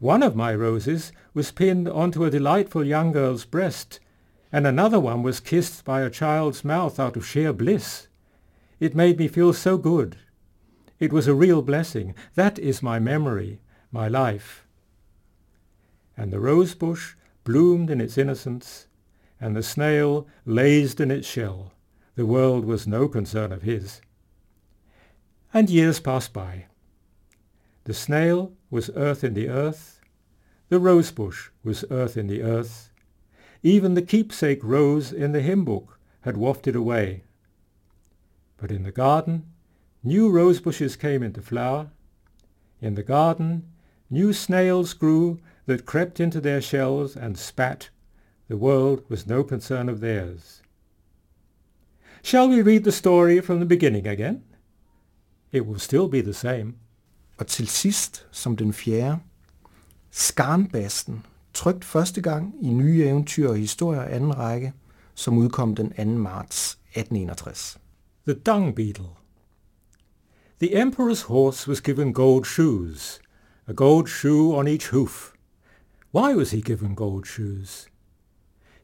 One 0.00 0.22
of 0.22 0.34
my 0.34 0.54
roses 0.54 1.12
was 1.34 1.52
pinned 1.52 1.88
onto 1.88 2.24
a 2.24 2.30
delightful 2.30 2.84
young 2.84 3.12
girl's 3.12 3.44
breast 3.44 4.00
and 4.52 4.66
another 4.66 5.00
one 5.00 5.22
was 5.22 5.40
kissed 5.40 5.84
by 5.84 6.00
a 6.00 6.10
child's 6.10 6.64
mouth 6.64 6.98
out 6.98 7.16
of 7.16 7.26
sheer 7.26 7.52
bliss. 7.52 8.08
It 8.80 8.94
made 8.94 9.18
me 9.18 9.28
feel 9.28 9.52
so 9.52 9.76
good. 9.76 10.16
It 10.98 11.12
was 11.12 11.26
a 11.26 11.34
real 11.34 11.62
blessing. 11.62 12.14
That 12.34 12.58
is 12.58 12.82
my 12.82 12.98
memory, 12.98 13.60
my 13.90 14.08
life. 14.08 14.66
And 16.16 16.32
the 16.32 16.40
rose 16.40 16.74
bush 16.74 17.14
bloomed 17.44 17.90
in 17.90 18.00
its 18.00 18.16
innocence, 18.16 18.85
and 19.40 19.54
the 19.54 19.62
snail 19.62 20.26
lazed 20.44 21.00
in 21.00 21.10
its 21.10 21.26
shell, 21.26 21.72
The 22.14 22.26
world 22.26 22.64
was 22.64 22.86
no 22.86 23.08
concern 23.08 23.52
of 23.52 23.62
his. 23.62 24.00
And 25.52 25.68
years 25.68 26.00
passed 26.00 26.32
by. 26.32 26.66
The 27.84 27.94
snail 27.94 28.52
was 28.70 28.90
earth 28.96 29.22
in 29.22 29.34
the 29.34 29.48
earth. 29.48 30.00
The 30.68 30.78
rosebush 30.80 31.50
was 31.62 31.84
earth 31.90 32.16
in 32.16 32.26
the 32.26 32.42
earth. 32.42 32.90
Even 33.62 33.94
the 33.94 34.02
keepsake 34.02 34.64
rose 34.64 35.12
in 35.12 35.32
the 35.32 35.42
hymn 35.42 35.64
book 35.64 35.98
had 36.22 36.36
wafted 36.36 36.74
away. 36.74 37.24
But 38.56 38.70
in 38.70 38.82
the 38.82 38.92
garden, 38.92 39.44
new 40.02 40.30
rosebushes 40.30 40.96
came 40.96 41.22
into 41.22 41.42
flower. 41.42 41.90
In 42.80 42.94
the 42.94 43.02
garden, 43.02 43.70
new 44.08 44.32
snails 44.32 44.94
grew 44.94 45.38
that 45.66 45.86
crept 45.86 46.20
into 46.20 46.40
their 46.40 46.60
shells 46.60 47.16
and 47.16 47.38
spat. 47.38 47.90
The 48.48 48.56
world 48.56 49.00
was 49.08 49.26
no 49.26 49.42
concern 49.42 49.88
of 49.88 50.00
theirs. 50.00 50.62
Shall 52.22 52.48
we 52.48 52.62
read 52.62 52.84
the 52.84 52.92
story 52.92 53.40
from 53.40 53.58
the 53.58 53.66
beginning 53.66 54.06
again? 54.06 54.42
It 55.52 55.66
will 55.66 55.78
still 55.78 56.08
be 56.08 56.22
the 56.22 56.34
same. 56.34 56.74
Og 57.38 57.46
til 57.46 57.68
sidst, 57.68 58.26
som 58.30 58.56
den 58.56 58.72
fjerde, 58.72 59.18
Skarnbassen, 60.10 61.26
trygt 61.54 61.84
første 61.84 62.22
gang 62.22 62.54
i 62.62 62.70
Nye 62.70 63.04
Eventyr 63.04 63.48
og 63.48 63.56
Historier 63.56 64.02
anden 64.02 64.38
række, 64.38 64.72
som 65.14 65.38
udkom 65.38 65.74
den 65.74 65.92
2. 65.92 66.04
marts 66.04 66.78
1861. 66.94 67.78
The 68.26 68.34
Dung 68.34 68.74
Beetle 68.74 69.08
The 70.60 70.82
emperor's 70.82 71.22
horse 71.22 71.68
was 71.68 71.80
given 71.80 72.12
gold 72.12 72.44
shoes, 72.44 73.20
a 73.66 73.72
gold 73.72 74.08
shoe 74.08 74.54
on 74.56 74.66
each 74.68 74.90
hoof. 74.90 75.32
Why 76.12 76.34
was 76.34 76.50
he 76.50 76.60
given 76.60 76.94
gold 76.94 77.26
shoes? 77.26 77.86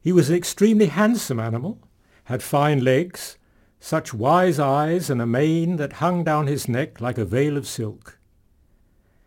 He 0.03 0.11
was 0.11 0.29
an 0.29 0.35
extremely 0.35 0.87
handsome 0.87 1.39
animal, 1.39 1.79
had 2.25 2.43
fine 2.43 2.83
legs, 2.83 3.37
such 3.79 4.13
wise 4.13 4.59
eyes 4.59 5.09
and 5.09 5.21
a 5.21 5.25
mane 5.25 5.77
that 5.77 5.93
hung 5.93 6.25
down 6.25 6.47
his 6.47 6.67
neck 6.67 6.99
like 6.99 7.17
a 7.17 7.23
veil 7.23 7.55
of 7.55 7.65
silk. 7.65 8.19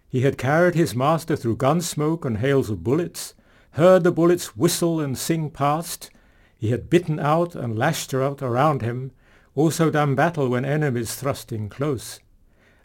He 0.07 0.21
had 0.21 0.37
carried 0.37 0.75
his 0.75 0.95
master 0.95 1.35
through 1.35 1.57
gun 1.57 1.81
smoke 1.81 2.27
and 2.27 2.37
hails 2.37 2.69
of 2.69 2.85
bullets, 2.85 3.33
heard 3.71 4.05
the 4.05 4.13
bullets 4.13 4.55
whistle 4.55 5.01
and 5.01 5.17
sing 5.17 5.49
past. 5.49 6.11
He 6.59 6.73
had 6.73 6.91
bitten 6.91 7.19
out 7.19 7.55
and 7.55 7.79
lashed 7.79 8.13
out 8.13 8.43
around 8.43 8.83
him, 8.83 9.13
also 9.55 9.91
done 9.91 10.15
battle 10.15 10.51
when 10.51 10.67
enemies 10.67 11.15
thrust 11.15 11.53
in 11.53 11.71
close, 11.71 12.21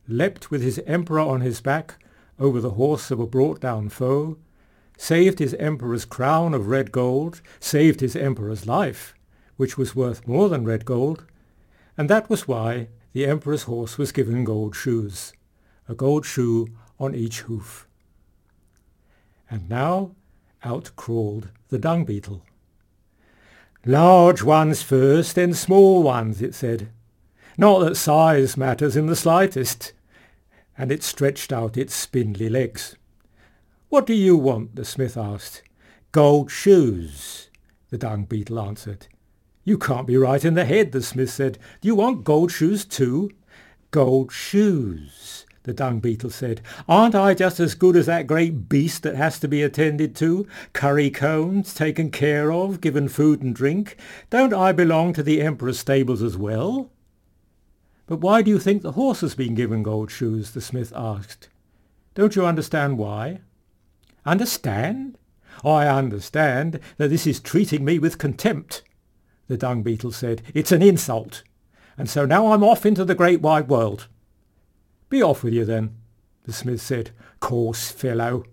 leapt 0.08 0.50
with 0.50 0.62
his 0.62 0.80
emperor 0.88 1.20
on 1.20 1.42
his 1.42 1.60
back 1.60 2.02
over 2.40 2.62
the 2.62 2.72
horse 2.72 3.12
of 3.12 3.20
a 3.20 3.28
brought-down 3.28 3.90
foe, 3.90 4.38
saved 5.02 5.40
his 5.40 5.56
emperor's 5.56 6.06
crown 6.06 6.54
of 6.54 6.68
red 6.68 6.92
gold, 6.92 7.42
saved 7.60 8.02
his 8.02 8.16
emperor's 8.16 8.68
life, 8.68 9.16
which 9.58 9.76
was 9.76 9.96
worth 9.96 10.28
more 10.28 10.48
than 10.48 10.64
red 10.64 10.86
gold, 10.86 11.26
and 11.98 12.08
that 12.08 12.30
was 12.30 12.48
why 12.48 12.88
the 13.12 13.26
emperor's 13.26 13.64
horse 13.64 13.98
was 13.98 14.12
given 14.12 14.44
gold 14.44 14.76
shoes, 14.76 15.34
a 15.90 15.96
gold 15.96 16.24
shoe 16.24 16.68
on 17.00 17.16
each 17.16 17.40
hoof. 17.42 17.88
And 19.50 19.68
now 19.68 20.12
out 20.64 20.92
crawled 20.96 21.50
the 21.70 21.80
dung 21.80 22.06
beetle. 22.06 22.44
Large 23.84 24.44
ones 24.44 24.84
first, 24.84 25.34
then 25.34 25.56
small 25.56 26.04
ones, 26.04 26.44
it 26.44 26.54
said. 26.54 26.90
Not 27.58 27.80
that 27.80 27.98
size 27.98 28.56
matters 28.56 28.96
in 28.96 29.08
the 29.08 29.16
slightest. 29.16 29.94
And 30.78 30.92
it 30.92 31.02
stretched 31.02 31.52
out 31.52 31.76
its 31.76 31.96
spindly 31.96 32.50
legs. 32.50 32.96
What 33.92 34.08
do 34.08 34.14
you 34.14 34.38
want? 34.38 34.78
the 34.78 34.86
smith 34.86 35.18
asked. 35.18 35.64
Gold 36.14 36.50
shoes, 36.50 37.50
the 37.90 37.98
dung 37.98 38.24
beetle 38.24 38.58
answered. 38.58 39.08
You 39.66 39.78
can't 39.78 40.08
be 40.08 40.16
right 40.16 40.46
in 40.46 40.54
the 40.54 40.64
head, 40.64 40.94
the 40.94 41.02
smith 41.02 41.30
said. 41.30 41.60
Do 41.82 41.90
you 41.90 41.96
want 41.96 42.24
gold 42.24 42.54
shoes 42.54 42.86
too? 42.86 43.32
Gold 43.92 44.32
shoes, 44.32 45.46
the 45.64 45.74
dung 45.74 46.00
beetle 46.00 46.30
said. 46.30 46.62
Aren't 46.88 47.16
I 47.16 47.34
just 47.34 47.60
as 47.60 47.76
good 47.76 47.98
as 47.98 48.06
that 48.06 48.28
great 48.28 48.70
beast 48.70 49.04
that 49.04 49.16
has 49.16 49.38
to 49.40 49.50
be 49.50 49.62
attended 49.62 50.16
to, 50.16 50.48
curry 50.72 51.10
combed, 51.10 51.66
taken 51.66 52.12
care 52.12 52.50
of, 52.50 52.80
given 52.80 53.10
food 53.10 53.42
and 53.42 53.54
drink? 53.54 53.98
Don't 54.30 54.54
I 54.54 54.72
belong 54.72 55.12
to 55.16 55.22
the 55.22 55.42
emperor's 55.42 55.80
stables 55.80 56.24
as 56.24 56.38
well? 56.38 56.90
But 58.06 58.22
why 58.22 58.42
do 58.42 58.52
you 58.52 58.58
think 58.58 58.84
the 58.84 58.94
horse 58.94 59.20
has 59.20 59.36
been 59.36 59.54
given 59.54 59.84
gold 59.84 60.10
shoes? 60.12 60.52
the 60.52 60.62
smith 60.62 60.94
asked. 60.96 61.50
Don't 62.16 62.38
you 62.38 62.46
understand 62.46 62.98
why? 62.98 63.42
Understand? 64.26 65.18
I 65.64 65.88
understand 65.88 66.80
that 66.98 67.10
this 67.10 67.28
is 67.28 67.40
treating 67.40 67.86
me 67.86 68.00
with 68.00 68.18
contempt 68.18 68.84
the 69.52 69.58
dung 69.58 69.84
beetle 69.84 70.14
said. 70.14 70.42
It's 70.54 70.72
an 70.72 70.82
insult. 70.82 71.44
And 71.98 72.10
so 72.10 72.26
now 72.26 72.54
I'm 72.54 72.64
off 72.64 72.86
into 72.86 73.04
the 73.04 73.14
great 73.14 73.42
wide 73.42 73.68
world. 73.68 74.08
Be 75.10 75.22
off 75.22 75.44
with 75.44 75.54
you 75.54 75.66
then, 75.66 75.98
the 76.46 76.54
smith 76.54 76.82
said. 76.82 77.12
Coarse 77.42 77.92
fellow, 77.92 78.46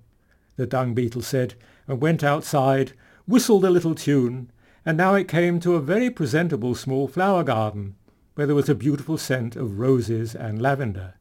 the 0.57 0.67
dung 0.67 0.95
beetle 0.95 1.23
said, 1.23 1.55
and 1.87 2.01
went 2.01 2.25
outside, 2.25 2.95
whistled 3.29 3.65
a 3.65 3.71
little 3.71 3.95
tune, 3.95 4.51
and 4.85 4.97
now 4.97 5.15
it 5.15 5.29
came 5.29 5.61
to 5.61 5.77
a 5.77 5.81
very 5.81 6.11
presentable 6.11 6.75
small 6.75 7.07
flower 7.07 7.45
garden, 7.45 7.95
where 8.35 8.49
there 8.49 8.57
was 8.57 8.69
a 8.69 8.75
beautiful 8.75 9.19
scent 9.19 9.55
of 9.55 9.79
roses 9.79 10.35
and 10.35 10.61
lavender. 10.61 11.15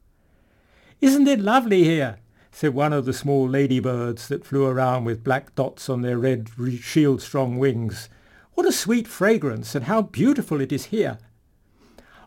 Isn't 1.01 1.27
it 1.27 1.39
lovely 1.39 1.83
here? 1.83 2.17
Said 2.57 2.73
one 2.73 2.91
of 2.91 3.05
the 3.05 3.13
small 3.13 3.47
ladybirds 3.47 4.29
that 4.29 4.43
flew 4.43 4.65
around 4.65 5.03
with 5.03 5.23
black 5.23 5.53
dots 5.53 5.87
on 5.89 6.01
their 6.01 6.17
red 6.17 6.49
shield-strong 6.81 7.59
wings, 7.59 8.09
what 8.55 8.65
a 8.65 8.71
sweet 8.71 9.07
fragrance, 9.07 9.75
and 9.75 9.85
how 9.85 10.01
beautiful 10.01 10.59
it 10.59 10.71
is 10.71 10.85
here. 10.85 11.19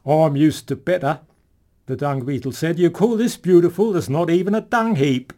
I'm 0.07 0.37
used 0.37 0.69
to 0.69 0.77
better, 0.77 1.19
the 1.87 1.97
dung 1.97 2.25
beetle 2.25 2.53
said. 2.53 2.79
You 2.79 2.93
call 2.93 3.17
this 3.17 3.37
beautiful? 3.37 3.91
There's 3.91 4.09
not 4.09 4.31
even 4.31 4.55
a 4.55 4.61
dung 4.61 4.95
heap. 4.95 5.33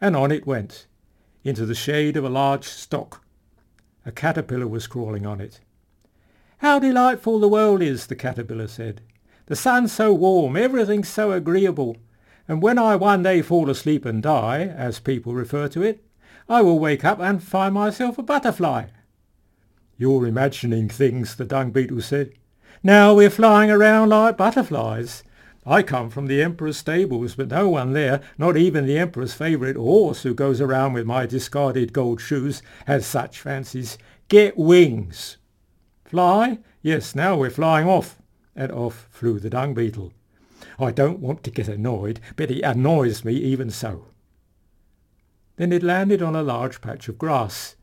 And 0.00 0.14
on 0.14 0.30
it 0.30 0.46
went, 0.46 0.86
into 1.42 1.66
the 1.66 1.74
shade 1.74 2.16
of 2.16 2.22
a 2.22 2.28
large 2.28 2.68
stock. 2.68 3.24
A 4.06 4.12
caterpillar 4.12 4.68
was 4.68 4.86
crawling 4.86 5.26
on 5.26 5.40
it. 5.40 5.58
How 6.58 6.78
delightful 6.78 7.40
the 7.40 7.48
world 7.48 7.82
is, 7.82 8.06
the 8.06 8.14
caterpillar 8.14 8.68
said. 8.68 9.00
The 9.46 9.56
sun's 9.56 9.90
so 9.92 10.14
warm, 10.14 10.56
everything's 10.56 11.08
so 11.08 11.32
agreeable, 11.32 11.96
and 12.48 12.62
when 12.62 12.78
I 12.78 12.96
one 12.96 13.22
day 13.22 13.42
fall 13.42 13.68
asleep 13.68 14.06
and 14.06 14.22
die, 14.22 14.62
as 14.62 14.98
people 14.98 15.34
refer 15.34 15.68
to 15.68 15.82
it, 15.82 16.02
I 16.48 16.62
will 16.62 16.78
wake 16.78 17.04
up 17.04 17.20
and 17.20 17.42
find 17.42 17.74
myself 17.74 18.16
a 18.16 18.22
butterfly. 18.22 18.86
You're 19.98 20.26
imagining 20.26 20.88
things, 20.88 21.36
the 21.36 21.44
dung 21.44 21.70
beetle 21.70 22.00
said. 22.00 22.32
Now 22.82 23.12
we're 23.14 23.28
flying 23.28 23.70
around 23.70 24.08
like 24.08 24.38
butterflies. 24.38 25.24
I 25.66 25.82
come 25.82 26.08
from 26.08 26.26
the 26.26 26.42
Emperor's 26.42 26.78
stables, 26.78 27.34
but 27.34 27.48
no 27.48 27.68
one 27.68 27.92
there, 27.92 28.22
not 28.38 28.56
even 28.56 28.86
the 28.86 28.96
Emperor's 28.96 29.34
favourite 29.34 29.76
horse 29.76 30.22
who 30.22 30.32
goes 30.32 30.62
around 30.62 30.94
with 30.94 31.04
my 31.04 31.26
discarded 31.26 31.92
gold 31.92 32.22
shoes, 32.22 32.62
has 32.86 33.04
such 33.04 33.38
fancies. 33.38 33.98
Get 34.28 34.56
wings. 34.56 35.36
Fly? 36.06 36.60
Yes, 36.80 37.14
now 37.14 37.36
we're 37.36 37.50
flying 37.50 37.86
off. 37.86 38.18
And 38.56 38.72
off 38.72 39.08
flew 39.10 39.38
the 39.38 39.50
dung 39.50 39.74
beetle. 39.74 40.12
I 40.78 40.92
don't 40.92 41.20
want 41.20 41.42
to 41.44 41.50
get 41.50 41.68
annoyed, 41.68 42.20
but 42.36 42.50
it 42.50 42.62
annoys 42.62 43.24
me 43.24 43.34
even 43.34 43.70
so. 43.70 44.06
Then 45.56 45.72
it 45.72 45.82
landed 45.82 46.22
on 46.22 46.36
a 46.36 46.42
large 46.42 46.80
patch 46.80 47.08
of 47.08 47.18
grass. 47.18 47.74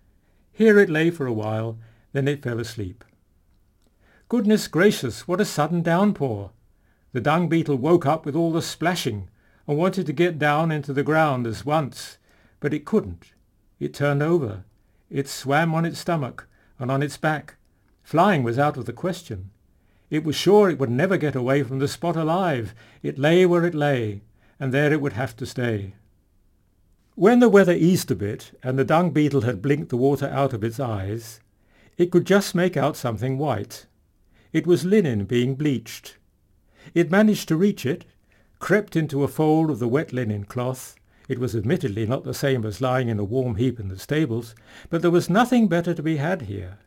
Here 0.53 0.79
it 0.79 0.89
lay 0.89 1.09
for 1.09 1.27
a 1.27 1.33
while, 1.33 1.77
then 2.13 2.27
it 2.27 2.41
fell 2.41 2.59
asleep. 2.59 3.03
Goodness 4.29 4.67
gracious, 4.67 5.27
what 5.27 5.41
a 5.41 5.45
sudden 5.45 5.81
downpour! 5.81 6.51
The 7.11 7.21
dung 7.21 7.49
beetle 7.49 7.75
woke 7.75 8.05
up 8.05 8.25
with 8.25 8.35
all 8.35 8.51
the 8.51 8.61
splashing 8.61 9.29
and 9.67 9.77
wanted 9.77 10.05
to 10.05 10.13
get 10.13 10.39
down 10.39 10.71
into 10.71 10.93
the 10.93 11.03
ground 11.03 11.45
as 11.45 11.65
once, 11.65 12.17
but 12.59 12.73
it 12.73 12.85
couldn't. 12.85 13.33
It 13.79 13.93
turned 13.93 14.23
over. 14.23 14.63
It 15.09 15.27
swam 15.27 15.75
on 15.75 15.85
its 15.85 15.99
stomach 15.99 16.47
and 16.79 16.89
on 16.89 17.03
its 17.03 17.17
back. 17.17 17.55
Flying 18.03 18.43
was 18.43 18.57
out 18.57 18.77
of 18.77 18.85
the 18.85 18.93
question. 18.93 19.51
It 20.15 20.23
was 20.23 20.37
sure 20.37 20.69
it 20.69 20.79
would 20.79 20.89
never 20.89 21.17
get 21.17 21.35
away 21.35 21.61
from 21.63 21.79
the 21.79 21.89
spot 21.89 22.15
alive. 22.15 22.73
It 23.03 23.19
lay 23.19 23.45
where 23.45 23.65
it 23.65 23.75
lay, 23.75 24.21
and 24.61 24.73
there 24.73 24.93
it 24.93 25.01
would 25.01 25.11
have 25.11 25.35
to 25.35 25.45
stay. 25.45 25.95
When 27.15 27.41
the 27.41 27.49
weather 27.49 27.73
eased 27.73 28.09
a 28.11 28.15
bit, 28.15 28.57
and 28.63 28.79
the 28.79 28.85
dung 28.85 29.11
beetle 29.11 29.41
had 29.41 29.61
blinked 29.61 29.89
the 29.89 29.97
water 29.97 30.29
out 30.29 30.53
of 30.53 30.63
its 30.63 30.79
eyes, 30.79 31.41
it 31.97 32.11
could 32.11 32.25
just 32.25 32.55
make 32.55 32.77
out 32.77 32.95
something 32.95 33.37
white. 33.37 33.87
It 34.53 34.65
was 34.65 34.85
linen 34.85 35.25
being 35.25 35.55
bleached. 35.55 36.15
It 36.93 37.11
managed 37.11 37.49
to 37.49 37.57
reach 37.57 37.85
it, 37.85 38.05
crept 38.59 38.95
into 38.95 39.25
a 39.25 39.27
fold 39.27 39.69
of 39.69 39.79
the 39.79 39.87
wet 39.89 40.13
linen 40.13 40.45
cloth. 40.45 40.95
It 41.27 41.39
was 41.39 41.57
admittedly 41.57 42.05
not 42.05 42.23
the 42.23 42.33
same 42.33 42.65
as 42.65 42.79
lying 42.79 43.09
in 43.09 43.19
a 43.19 43.25
warm 43.25 43.57
heap 43.57 43.81
in 43.81 43.89
the 43.89 43.99
stables, 43.99 44.55
but 44.89 45.01
there 45.01 45.11
was 45.11 45.29
nothing 45.29 45.67
better 45.67 45.93
to 45.93 46.01
be 46.01 46.15
had 46.15 46.43
here. 46.43 46.77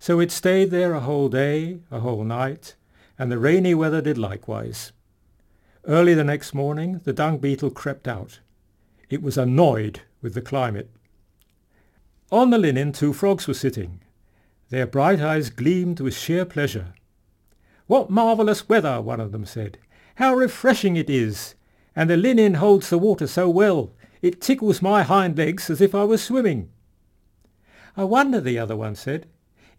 So 0.00 0.18
it 0.18 0.32
stayed 0.32 0.70
there 0.70 0.94
a 0.94 1.00
whole 1.00 1.28
day, 1.28 1.80
a 1.90 2.00
whole 2.00 2.24
night, 2.24 2.74
and 3.18 3.30
the 3.30 3.38
rainy 3.38 3.74
weather 3.74 4.00
did 4.00 4.16
likewise. 4.16 4.92
Early 5.86 6.14
the 6.14 6.24
next 6.24 6.54
morning 6.54 7.02
the 7.04 7.12
dung 7.12 7.36
beetle 7.36 7.70
crept 7.70 8.08
out. 8.08 8.40
It 9.10 9.22
was 9.22 9.36
annoyed 9.36 10.00
with 10.22 10.32
the 10.32 10.40
climate. 10.40 10.90
On 12.32 12.48
the 12.48 12.56
linen 12.56 12.92
two 12.92 13.12
frogs 13.12 13.46
were 13.46 13.52
sitting, 13.54 14.00
their 14.70 14.86
bright 14.86 15.20
eyes 15.20 15.50
gleamed 15.50 16.00
with 16.00 16.16
sheer 16.16 16.46
pleasure. 16.46 16.94
What 17.86 18.08
marvellous 18.08 18.68
weather, 18.70 19.02
one 19.02 19.20
of 19.20 19.32
them 19.32 19.44
said. 19.44 19.76
How 20.14 20.34
refreshing 20.34 20.96
it 20.96 21.10
is. 21.10 21.56
And 21.94 22.08
the 22.08 22.16
linen 22.16 22.54
holds 22.54 22.88
the 22.88 22.98
water 22.98 23.26
so 23.26 23.50
well. 23.50 23.92
It 24.22 24.40
tickles 24.40 24.80
my 24.80 25.02
hind 25.02 25.36
legs 25.36 25.68
as 25.68 25.82
if 25.82 25.94
I 25.94 26.04
was 26.04 26.22
swimming. 26.22 26.70
I 27.96 28.04
wonder, 28.04 28.40
the 28.40 28.58
other 28.58 28.76
one 28.76 28.94
said, 28.94 29.26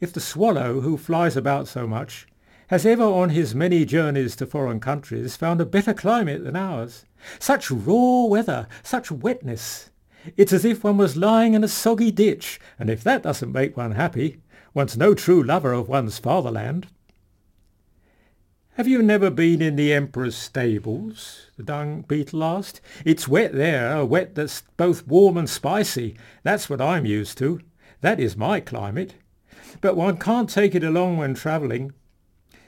if 0.01 0.11
the 0.11 0.19
swallow, 0.19 0.81
who 0.81 0.97
flies 0.97 1.37
about 1.37 1.67
so 1.67 1.87
much, 1.87 2.27
has 2.67 2.85
ever 2.85 3.03
on 3.03 3.29
his 3.29 3.53
many 3.53 3.85
journeys 3.85 4.35
to 4.35 4.45
foreign 4.45 4.79
countries 4.79 5.37
found 5.37 5.61
a 5.61 5.65
better 5.65 5.93
climate 5.93 6.43
than 6.43 6.55
ours. 6.55 7.05
Such 7.37 7.69
raw 7.69 8.25
weather, 8.25 8.67
such 8.81 9.11
wetness. 9.11 9.91
It's 10.35 10.53
as 10.53 10.65
if 10.65 10.83
one 10.83 10.97
was 10.97 11.15
lying 11.15 11.53
in 11.53 11.63
a 11.63 11.67
soggy 11.67 12.11
ditch, 12.11 12.59
and 12.79 12.89
if 12.89 13.03
that 13.03 13.23
doesn't 13.23 13.51
make 13.51 13.77
one 13.77 13.91
happy, 13.91 14.41
one's 14.73 14.97
no 14.97 15.13
true 15.13 15.43
lover 15.43 15.71
of 15.71 15.87
one's 15.87 16.17
fatherland. 16.17 16.87
Have 18.75 18.87
you 18.87 19.03
never 19.03 19.29
been 19.29 19.61
in 19.61 19.75
the 19.75 19.93
Emperor's 19.93 20.35
stables? 20.35 21.51
the 21.57 21.63
dung 21.63 22.01
beetle 22.07 22.43
asked. 22.43 22.81
It's 23.05 23.27
wet 23.27 23.53
there, 23.53 23.95
a 23.95 24.05
wet 24.05 24.33
that's 24.33 24.63
both 24.77 25.05
warm 25.05 25.37
and 25.37 25.49
spicy. 25.49 26.15
That's 26.41 26.69
what 26.69 26.81
I'm 26.81 27.05
used 27.05 27.37
to. 27.39 27.59
That 27.99 28.19
is 28.19 28.35
my 28.35 28.59
climate. 28.59 29.13
But 29.79 29.95
one 29.95 30.17
can't 30.17 30.49
take 30.49 30.75
it 30.75 30.83
along 30.83 31.17
when 31.17 31.33
travelling. 31.33 31.93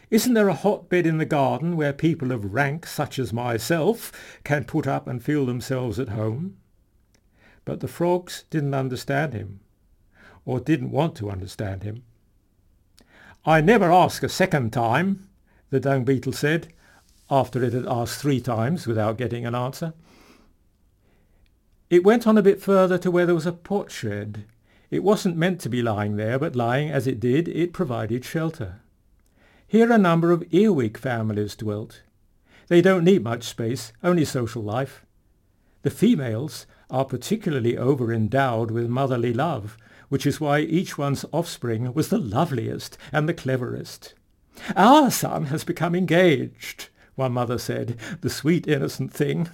Isn't 0.09 0.35
there 0.35 0.47
a 0.47 0.53
hotbed 0.53 1.07
in 1.07 1.17
the 1.17 1.25
garden 1.25 1.75
where 1.75 1.91
people 1.91 2.31
of 2.31 2.53
rank, 2.53 2.85
such 2.85 3.17
as 3.17 3.33
myself, 3.33 4.11
can 4.43 4.63
put 4.63 4.87
up 4.87 5.07
and 5.07 5.23
feel 5.23 5.45
themselves 5.45 5.99
at 5.99 6.09
home? 6.09 6.57
But 7.65 7.79
the 7.79 7.87
frogs 7.87 8.45
didn't 8.49 8.75
understand 8.75 9.33
him, 9.33 9.61
or 10.45 10.59
didn't 10.59 10.91
want 10.91 11.15
to 11.15 11.31
understand 11.31 11.83
him. 11.83 12.03
I 13.45 13.59
never 13.59 13.91
ask 13.91 14.23
a 14.23 14.29
second 14.29 14.71
time, 14.71 15.27
the 15.69 15.79
dung 15.79 16.03
beetle 16.03 16.33
said, 16.33 16.71
after 17.29 17.63
it 17.63 17.73
had 17.73 17.87
asked 17.87 18.21
three 18.21 18.39
times 18.39 18.85
without 18.85 19.17
getting 19.17 19.45
an 19.45 19.55
answer. 19.55 19.93
It 21.89 22.03
went 22.03 22.27
on 22.27 22.37
a 22.37 22.43
bit 22.43 22.61
further 22.61 22.97
to 22.99 23.09
where 23.11 23.25
there 23.25 23.35
was 23.35 23.47
a 23.47 23.51
potsherd. 23.51 24.45
It 24.93 25.03
wasn't 25.03 25.37
meant 25.37 25.59
to 25.61 25.69
be 25.69 25.81
lying 25.81 26.17
there, 26.17 26.37
but 26.37 26.55
lying 26.55 26.91
as 26.91 27.07
it 27.07 27.19
did, 27.19 27.47
it 27.47 27.73
provided 27.73 28.23
shelter. 28.23 28.81
Here 29.65 29.91
a 29.91 29.97
number 29.97 30.31
of 30.31 30.43
earwig 30.53 30.99
families 30.99 31.55
dwelt. 31.55 32.03
They 32.67 32.79
don't 32.79 33.03
need 33.03 33.23
much 33.23 33.43
space, 33.43 33.91
only 34.03 34.23
social 34.23 34.61
life. 34.61 35.03
The 35.81 35.89
females 35.89 36.67
are 36.91 37.05
particularly 37.05 37.75
over-endowed 37.75 38.69
with 38.69 38.87
motherly 38.87 39.33
love, 39.33 39.79
which 40.09 40.27
is 40.27 40.39
why 40.39 40.59
each 40.59 40.95
one's 40.95 41.25
offspring 41.31 41.91
was 41.95 42.09
the 42.09 42.19
loveliest 42.19 42.95
and 43.11 43.27
the 43.27 43.33
cleverest. 43.33 44.13
Our 44.75 45.09
son 45.09 45.45
has 45.45 45.63
become 45.63 45.95
engaged, 45.95 46.89
one 47.15 47.31
mother 47.31 47.57
said, 47.57 47.97
the 48.21 48.29
sweet 48.29 48.67
innocent 48.67 49.11
thing. 49.11 49.49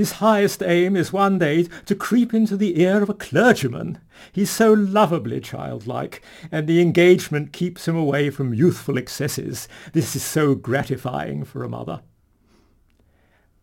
His 0.00 0.12
highest 0.12 0.62
aim 0.62 0.96
is 0.96 1.12
one 1.12 1.38
day 1.38 1.64
to 1.84 1.94
creep 1.94 2.32
into 2.32 2.56
the 2.56 2.80
ear 2.80 3.02
of 3.02 3.10
a 3.10 3.12
clergyman. 3.12 3.98
He's 4.32 4.48
so 4.48 4.72
lovably 4.72 5.40
childlike, 5.40 6.22
and 6.50 6.66
the 6.66 6.80
engagement 6.80 7.52
keeps 7.52 7.86
him 7.86 7.96
away 7.96 8.30
from 8.30 8.54
youthful 8.54 8.96
excesses. 8.96 9.68
This 9.92 10.16
is 10.16 10.22
so 10.22 10.54
gratifying 10.54 11.44
for 11.44 11.62
a 11.62 11.68
mother. 11.68 12.00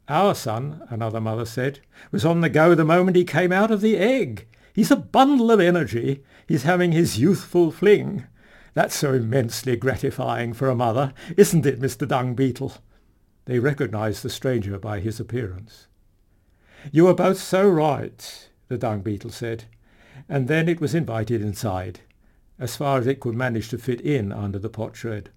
Our 0.07 0.35
son, 0.35 0.85
another 0.91 1.19
mother 1.19 1.43
said, 1.43 1.79
was 2.11 2.23
on 2.23 2.41
the 2.41 2.49
go 2.49 2.75
the 2.75 2.85
moment 2.85 3.17
he 3.17 3.25
came 3.25 3.51
out 3.51 3.71
of 3.71 3.81
the 3.81 3.97
egg. 3.97 4.47
He's 4.75 4.91
a 4.91 4.95
bundle 4.95 5.49
of 5.49 5.59
energy. 5.59 6.23
He's 6.47 6.61
having 6.61 6.91
his 6.91 7.17
youthful 7.17 7.71
fling. 7.71 8.25
That's 8.75 8.95
so 8.95 9.11
immensely 9.11 9.75
gratifying 9.75 10.53
for 10.53 10.69
a 10.69 10.75
mother, 10.75 11.15
isn't 11.35 11.65
it, 11.65 11.81
Mr. 11.81 12.07
Dung 12.07 12.35
Beetle? 12.35 12.73
They 13.45 13.57
recognized 13.57 14.21
the 14.21 14.29
stranger 14.29 14.77
by 14.77 14.99
his 14.99 15.19
appearance. 15.19 15.87
You 16.91 17.07
are 17.07 17.13
both 17.13 17.39
so 17.39 17.67
right, 17.67 18.49
the 18.67 18.77
dung 18.77 19.01
beetle 19.01 19.31
said, 19.31 19.65
and 20.29 20.47
then 20.47 20.69
it 20.69 20.81
was 20.81 20.95
invited 20.95 21.41
inside, 21.41 22.01
as 22.59 22.75
far 22.75 22.99
as 22.99 23.07
it 23.07 23.19
could 23.19 23.35
manage 23.35 23.69
to 23.69 23.77
fit 23.77 24.01
in 24.01 24.31
under 24.31 24.59
the 24.59 24.69
potsherd. 24.69 25.29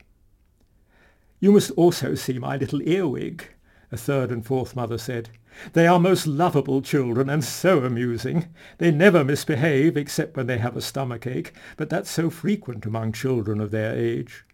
You 1.40 1.52
must 1.52 1.70
also 1.72 2.14
see 2.14 2.38
my 2.38 2.56
little 2.56 2.82
earwig, 2.82 3.48
a 3.90 3.96
third 3.96 4.30
and 4.30 4.44
fourth 4.44 4.76
mother 4.76 4.98
said. 4.98 5.30
They 5.72 5.86
are 5.86 5.98
most 5.98 6.26
lovable 6.26 6.80
children 6.80 7.28
and 7.28 7.42
so 7.42 7.84
amusing. 7.84 8.48
They 8.78 8.90
never 8.90 9.24
misbehave 9.24 9.96
except 9.96 10.36
when 10.36 10.46
they 10.46 10.58
have 10.58 10.76
a 10.76 10.80
stomach 10.80 11.26
ache, 11.26 11.52
but 11.76 11.90
that's 11.90 12.10
so 12.10 12.30
frequent 12.30 12.86
among 12.86 13.12
children 13.12 13.60
of 13.60 13.70
their 13.70 13.94
age. 13.96 14.44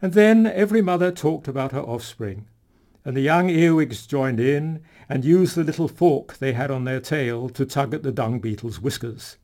And 0.00 0.12
then 0.12 0.46
every 0.46 0.80
mother 0.80 1.10
talked 1.10 1.48
about 1.48 1.72
her 1.72 1.80
offspring, 1.80 2.46
and 3.08 3.16
the 3.16 3.22
young 3.22 3.48
earwigs 3.48 4.06
joined 4.06 4.38
in 4.38 4.82
and 5.08 5.24
used 5.24 5.54
the 5.54 5.64
little 5.64 5.88
fork 5.88 6.36
they 6.36 6.52
had 6.52 6.70
on 6.70 6.84
their 6.84 7.00
tail 7.00 7.48
to 7.48 7.64
tug 7.64 7.94
at 7.94 8.02
the 8.02 8.12
dung 8.12 8.38
beetle's 8.38 8.82
whiskers. 8.82 9.38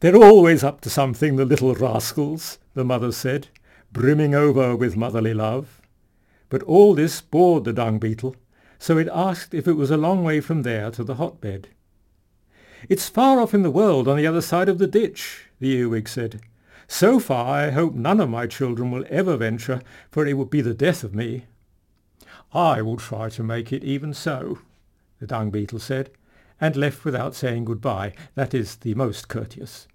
They're 0.00 0.14
always 0.14 0.62
up 0.62 0.82
to 0.82 0.90
something, 0.90 1.36
the 1.36 1.46
little 1.46 1.74
rascals, 1.74 2.58
the 2.74 2.84
mother 2.84 3.10
said, 3.10 3.48
brimming 3.92 4.34
over 4.34 4.76
with 4.76 4.94
motherly 4.94 5.32
love. 5.32 5.80
But 6.50 6.62
all 6.64 6.94
this 6.94 7.22
bored 7.22 7.64
the 7.64 7.72
dung 7.72 7.98
beetle, 7.98 8.36
so 8.78 8.98
it 8.98 9.08
asked 9.10 9.54
if 9.54 9.66
it 9.66 9.78
was 9.78 9.90
a 9.90 9.96
long 9.96 10.22
way 10.22 10.42
from 10.42 10.60
there 10.60 10.90
to 10.90 11.02
the 11.02 11.14
hotbed. 11.14 11.68
It's 12.90 13.08
far 13.08 13.40
off 13.40 13.54
in 13.54 13.62
the 13.62 13.70
world 13.70 14.06
on 14.06 14.18
the 14.18 14.26
other 14.26 14.42
side 14.42 14.68
of 14.68 14.76
the 14.76 14.86
ditch, 14.86 15.46
the 15.60 15.72
earwig 15.78 16.10
said. 16.10 16.42
So 16.88 17.18
far 17.18 17.46
I 17.46 17.70
hope 17.70 17.94
none 17.94 18.20
of 18.20 18.28
my 18.28 18.46
children 18.46 18.90
will 18.90 19.06
ever 19.08 19.38
venture, 19.38 19.80
for 20.10 20.26
it 20.26 20.36
would 20.36 20.50
be 20.50 20.60
the 20.60 20.74
death 20.74 21.02
of 21.02 21.14
me. 21.14 21.46
I 22.54 22.82
will 22.82 22.96
try 22.96 23.28
to 23.30 23.42
make 23.42 23.72
it 23.72 23.84
even 23.84 24.12
so, 24.12 24.58
the 25.20 25.26
dung 25.26 25.50
beetle 25.50 25.78
said, 25.78 26.10
and 26.60 26.76
left 26.76 27.04
without 27.04 27.34
saying 27.34 27.64
goodbye. 27.64 28.12
That 28.34 28.54
is 28.54 28.76
the 28.76 28.94
most 28.94 29.28
courteous. 29.28 29.88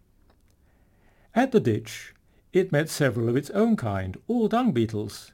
At 1.36 1.52
the 1.52 1.60
ditch 1.60 2.14
it 2.54 2.72
met 2.72 2.90
several 2.90 3.30
of 3.30 3.36
its 3.36 3.50
own 3.52 3.76
kind, 3.76 4.18
all 4.28 4.48
dung 4.48 4.72
beetles. 4.72 5.34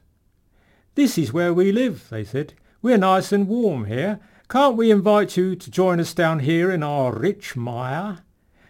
This 0.94 1.16
is 1.16 1.32
where 1.32 1.54
we 1.54 1.72
live, 1.72 2.08
they 2.10 2.24
said. 2.24 2.54
We're 2.82 2.98
nice 2.98 3.32
and 3.32 3.48
warm 3.48 3.86
here. 3.86 4.20
Can't 4.48 4.76
we 4.76 4.90
invite 4.90 5.36
you 5.36 5.56
to 5.56 5.70
join 5.70 6.00
us 6.00 6.12
down 6.12 6.40
here 6.40 6.70
in 6.70 6.82
our 6.82 7.12
rich 7.12 7.56
mire? 7.56 8.18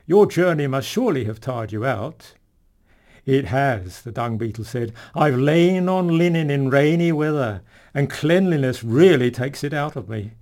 Your 0.07 0.27
journey 0.27 0.67
must 0.67 0.89
surely 0.89 1.25
have 1.25 1.41
tired 1.41 1.73
you 1.73 1.85
out. 1.85 2.35
It 3.27 3.47
has, 3.47 4.03
the 4.03 4.13
dung 4.13 4.39
beetle 4.39 4.65
said. 4.65 4.93
I've 5.15 5.37
lain 5.37 5.89
on 5.89 6.19
linen 6.19 6.51
in 6.51 6.71
rainy 6.71 7.11
weather, 7.11 7.63
and 7.95 8.11
cleanliness 8.11 8.83
really 8.83 9.31
takes 9.31 9.63
it 9.63 9.73
out 9.73 9.97
of 9.97 10.09
me. 10.09 10.33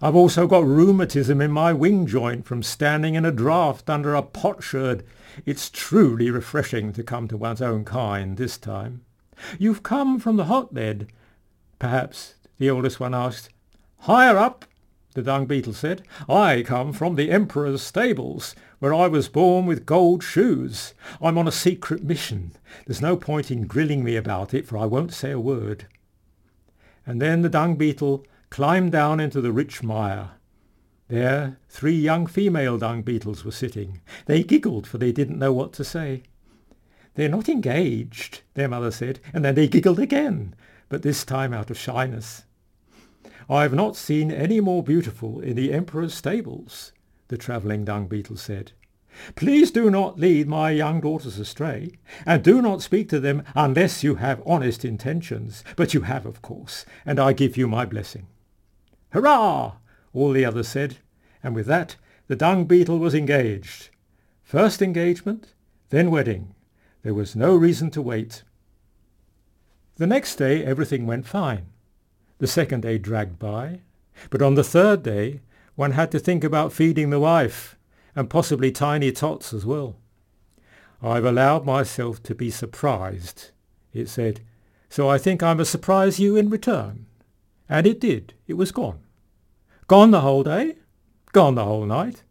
I've 0.00 0.16
also 0.16 0.46
got 0.46 0.64
rheumatism 0.64 1.40
in 1.40 1.50
my 1.50 1.72
wing 1.72 2.06
joint 2.06 2.46
from 2.46 2.62
standing 2.62 3.14
in 3.14 3.24
a 3.24 3.32
draught 3.32 3.90
under 3.90 4.14
a 4.14 4.22
potsherd. 4.22 5.04
It's 5.44 5.68
truly 5.68 6.30
refreshing 6.30 6.92
to 6.92 7.02
come 7.02 7.28
to 7.28 7.36
one's 7.36 7.60
own 7.60 7.84
kind 7.84 8.36
this 8.36 8.56
time. 8.56 9.02
You've 9.58 9.82
come 9.82 10.18
from 10.18 10.36
the 10.36 10.44
hotbed, 10.44 11.08
perhaps, 11.78 12.34
the 12.58 12.70
oldest 12.70 13.00
one 13.00 13.14
asked. 13.14 13.50
Higher 14.00 14.36
up, 14.36 14.64
the 15.14 15.22
dung 15.22 15.46
beetle 15.46 15.72
said. 15.72 16.02
I 16.28 16.62
come 16.64 16.92
from 16.92 17.16
the 17.16 17.30
Emperor's 17.32 17.82
stables, 17.82 18.54
where 18.78 18.94
I 18.94 19.08
was 19.08 19.28
born 19.28 19.66
with 19.66 19.84
gold 19.84 20.22
shoes. 20.22 20.94
I'm 21.20 21.36
on 21.38 21.48
a 21.48 21.52
secret 21.52 22.04
mission. 22.04 22.52
There's 22.86 23.02
no 23.02 23.16
point 23.16 23.50
in 23.50 23.66
grilling 23.66 24.04
me 24.04 24.14
about 24.14 24.54
it, 24.54 24.66
for 24.66 24.78
I 24.78 24.86
won't 24.86 25.12
say 25.12 25.32
a 25.32 25.40
word. 25.40 25.86
And 27.08 27.22
then 27.22 27.40
the 27.40 27.48
dung 27.48 27.76
beetle 27.76 28.26
climbed 28.50 28.92
down 28.92 29.18
into 29.18 29.40
the 29.40 29.50
rich 29.50 29.82
mire. 29.82 30.32
There 31.08 31.56
three 31.70 31.96
young 31.98 32.26
female 32.26 32.76
dung 32.76 33.00
beetles 33.00 33.46
were 33.46 33.50
sitting. 33.50 34.02
They 34.26 34.42
giggled, 34.42 34.86
for 34.86 34.98
they 34.98 35.10
didn't 35.10 35.38
know 35.38 35.54
what 35.54 35.72
to 35.72 35.84
say. 35.84 36.24
They're 37.14 37.30
not 37.30 37.48
engaged, 37.48 38.42
their 38.52 38.68
mother 38.68 38.90
said, 38.90 39.20
and 39.32 39.42
then 39.42 39.54
they 39.54 39.68
giggled 39.68 39.98
again, 39.98 40.54
but 40.90 41.00
this 41.00 41.24
time 41.24 41.54
out 41.54 41.70
of 41.70 41.78
shyness. 41.78 42.44
I've 43.48 43.72
not 43.72 43.96
seen 43.96 44.30
any 44.30 44.60
more 44.60 44.82
beautiful 44.82 45.40
in 45.40 45.56
the 45.56 45.72
Emperor's 45.72 46.12
stables, 46.12 46.92
the 47.28 47.38
travelling 47.38 47.86
dung 47.86 48.06
beetle 48.06 48.36
said. 48.36 48.72
Please 49.34 49.70
do 49.70 49.90
not 49.90 50.18
lead 50.18 50.48
my 50.48 50.70
young 50.70 51.00
daughters 51.00 51.38
astray, 51.38 51.92
and 52.26 52.42
do 52.42 52.62
not 52.62 52.82
speak 52.82 53.08
to 53.08 53.20
them 53.20 53.42
unless 53.54 54.02
you 54.02 54.16
have 54.16 54.42
honest 54.46 54.84
intentions. 54.84 55.64
But 55.76 55.94
you 55.94 56.02
have, 56.02 56.26
of 56.26 56.42
course, 56.42 56.84
and 57.04 57.18
I 57.18 57.32
give 57.32 57.56
you 57.56 57.68
my 57.68 57.84
blessing. 57.84 58.26
Hurrah! 59.10 59.72
all 60.14 60.32
the 60.32 60.44
others 60.44 60.68
said, 60.68 60.98
and 61.42 61.54
with 61.54 61.66
that 61.66 61.96
the 62.26 62.36
dung 62.36 62.64
beetle 62.64 62.98
was 62.98 63.14
engaged. 63.14 63.88
First 64.42 64.82
engagement, 64.82 65.54
then 65.90 66.10
wedding. 66.10 66.54
There 67.02 67.14
was 67.14 67.34
no 67.34 67.56
reason 67.56 67.90
to 67.92 68.02
wait. 68.02 68.42
The 69.96 70.06
next 70.06 70.36
day 70.36 70.64
everything 70.64 71.06
went 71.06 71.26
fine. 71.26 71.66
The 72.38 72.46
second 72.46 72.82
day 72.82 72.98
dragged 72.98 73.38
by, 73.38 73.80
but 74.30 74.42
on 74.42 74.54
the 74.54 74.64
third 74.64 75.02
day 75.02 75.40
one 75.74 75.92
had 75.92 76.10
to 76.12 76.18
think 76.18 76.44
about 76.44 76.72
feeding 76.72 77.10
the 77.10 77.20
wife, 77.20 77.77
and 78.18 78.28
possibly 78.28 78.72
tiny 78.72 79.12
tots 79.12 79.54
as 79.54 79.64
well. 79.64 79.94
I've 81.00 81.24
allowed 81.24 81.64
myself 81.64 82.20
to 82.24 82.34
be 82.34 82.50
surprised, 82.50 83.52
it 83.92 84.08
said, 84.08 84.40
So 84.88 85.08
I 85.08 85.18
think 85.18 85.40
I 85.40 85.54
must 85.54 85.70
surprise 85.70 86.18
you 86.18 86.34
in 86.34 86.50
return. 86.50 87.06
And 87.68 87.86
it 87.86 88.00
did. 88.00 88.34
It 88.48 88.54
was 88.54 88.72
gone. 88.72 88.98
Gone 89.86 90.10
the 90.10 90.22
whole 90.22 90.42
day, 90.42 90.78
gone 91.32 91.54
the 91.54 91.64
whole 91.64 91.86
night, 91.86 92.24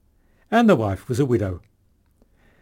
and 0.52 0.68
the 0.68 0.76
wife 0.76 1.08
was 1.08 1.22
a 1.22 1.26
widow. 1.26 1.62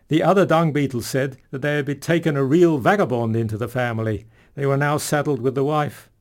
The 0.07 0.21
other 0.21 0.45
dung 0.45 0.71
beetles 0.71 1.07
said 1.07 1.37
that 1.49 1.63
they 1.63 1.77
had 1.77 2.01
taken 2.03 2.37
a 2.37 2.43
real 2.43 2.77
vagabond 2.77 3.35
into 3.35 3.57
the 3.57 3.67
family. 3.67 4.27
They 4.53 4.67
were 4.67 4.77
now 4.77 4.97
saddled 4.97 5.41
with 5.41 5.55
the 5.55 5.65
wife. 5.65 6.11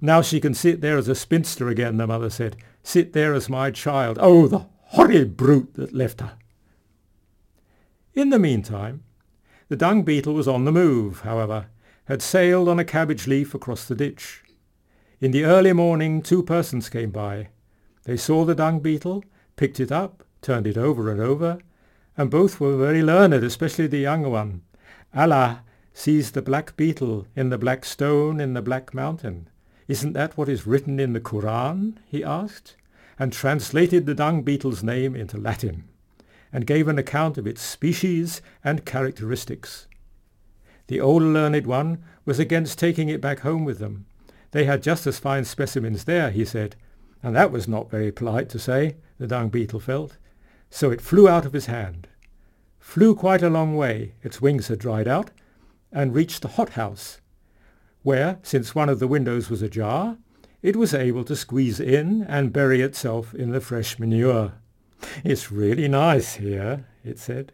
Now 0.00 0.22
she 0.22 0.40
can 0.40 0.54
sit 0.54 0.80
there 0.80 0.96
as 0.96 1.06
a 1.06 1.14
spinster 1.14 1.68
again, 1.68 1.98
the 1.98 2.06
mother 2.06 2.30
said. 2.30 2.56
Sit 2.82 3.12
there 3.12 3.34
as 3.34 3.50
my 3.50 3.70
child. 3.70 4.16
Oh, 4.18 4.48
the 4.48 4.64
horrid 4.94 5.36
brute 5.36 5.74
that 5.74 5.92
left 5.92 6.20
her. 6.20 6.34
In 8.14 8.30
the 8.30 8.38
meantime, 8.38 9.02
the 9.68 9.74
dung 9.76 10.04
beetle 10.04 10.34
was 10.34 10.46
on 10.46 10.64
the 10.64 10.72
move, 10.72 11.22
however, 11.22 11.66
had 12.04 12.22
sailed 12.22 12.68
on 12.68 12.78
a 12.78 12.84
cabbage 12.84 13.26
leaf 13.26 13.54
across 13.54 13.86
the 13.86 13.96
ditch. 13.96 14.44
In 15.20 15.32
the 15.32 15.44
early 15.44 15.72
morning 15.72 16.22
two 16.22 16.44
persons 16.44 16.88
came 16.88 17.10
by. 17.10 17.48
They 18.04 18.16
saw 18.16 18.44
the 18.44 18.54
dung 18.54 18.78
beetle, 18.78 19.24
picked 19.56 19.80
it 19.80 19.90
up, 19.90 20.22
turned 20.42 20.66
it 20.66 20.78
over 20.78 21.10
and 21.10 21.20
over, 21.20 21.58
and 22.16 22.30
both 22.30 22.60
were 22.60 22.76
very 22.76 23.02
learned, 23.02 23.34
especially 23.34 23.88
the 23.88 23.98
younger 23.98 24.28
one. 24.28 24.62
Allah 25.12 25.64
sees 25.92 26.30
the 26.30 26.42
black 26.42 26.76
beetle 26.76 27.26
in 27.34 27.48
the 27.48 27.58
black 27.58 27.84
stone 27.84 28.38
in 28.38 28.54
the 28.54 28.62
black 28.62 28.94
mountain. 28.94 29.48
Isn't 29.88 30.12
that 30.12 30.36
what 30.36 30.48
is 30.48 30.68
written 30.68 31.00
in 31.00 31.14
the 31.14 31.20
Koran? 31.20 31.98
he 32.06 32.22
asked, 32.22 32.76
and 33.18 33.32
translated 33.32 34.06
the 34.06 34.14
dung 34.14 34.42
beetle's 34.42 34.82
name 34.82 35.14
into 35.14 35.38
Latin, 35.38 35.84
and 36.52 36.66
gave 36.66 36.88
an 36.88 36.98
account 36.98 37.38
of 37.38 37.46
its 37.46 37.62
species 37.62 38.42
and 38.62 38.84
characteristics. 38.84 39.86
The 40.86 41.00
old 41.00 41.22
learned 41.22 41.66
one 41.66 42.02
was 42.24 42.38
against 42.38 42.78
taking 42.78 43.08
it 43.08 43.20
back 43.20 43.40
home 43.40 43.64
with 43.64 43.78
them. 43.78 44.06
They 44.50 44.64
had 44.64 44.82
just 44.82 45.06
as 45.06 45.18
fine 45.18 45.44
specimens 45.44 46.04
there, 46.04 46.30
he 46.30 46.44
said, 46.44 46.76
and 47.22 47.34
that 47.34 47.50
was 47.50 47.66
not 47.66 47.90
very 47.90 48.12
polite 48.12 48.48
to 48.50 48.58
say, 48.58 48.96
the 49.18 49.26
dung 49.26 49.48
beetle 49.48 49.80
felt. 49.80 50.18
So 50.70 50.90
it 50.90 51.00
flew 51.00 51.28
out 51.28 51.46
of 51.46 51.52
his 51.54 51.66
hand, 51.66 52.08
flew 52.78 53.14
quite 53.14 53.42
a 53.42 53.48
long 53.48 53.76
way, 53.76 54.14
its 54.22 54.42
wings 54.42 54.68
had 54.68 54.78
dried 54.78 55.08
out, 55.08 55.30
and 55.90 56.14
reached 56.14 56.42
the 56.42 56.48
hothouse, 56.48 57.20
where, 58.02 58.38
since 58.42 58.74
one 58.74 58.88
of 58.88 58.98
the 58.98 59.08
windows 59.08 59.48
was 59.48 59.62
ajar, 59.62 60.18
it 60.64 60.76
was 60.76 60.94
able 60.94 61.22
to 61.24 61.36
squeeze 61.36 61.78
in 61.78 62.22
and 62.22 62.50
bury 62.50 62.80
itself 62.80 63.34
in 63.34 63.50
the 63.50 63.60
fresh 63.60 63.98
manure. 63.98 64.54
It's 65.22 65.52
really 65.52 65.88
nice 65.88 66.36
here, 66.36 66.86
it 67.04 67.18
said. 67.18 67.52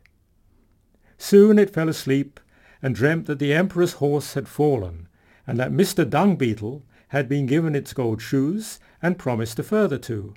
Soon 1.19 1.59
it 1.59 1.75
fell 1.75 1.89
asleep 1.89 2.39
and 2.81 2.95
dreamt 2.95 3.27
that 3.27 3.41
the 3.41 3.53
emperor's 3.53 3.95
horse 3.95 4.35
had 4.35 4.47
fallen, 4.47 5.09
and 5.45 5.59
that 5.59 5.73
Mr. 5.73 6.09
Dung 6.09 6.37
Beetle 6.37 6.85
had 7.09 7.29
been 7.29 7.47
given 7.47 7.75
its 7.75 7.93
gold 7.93 8.23
shoes 8.23 8.79
and 9.03 9.19
promised 9.19 9.59
a 9.59 9.65
further 9.65 9.99
two. 9.99 10.35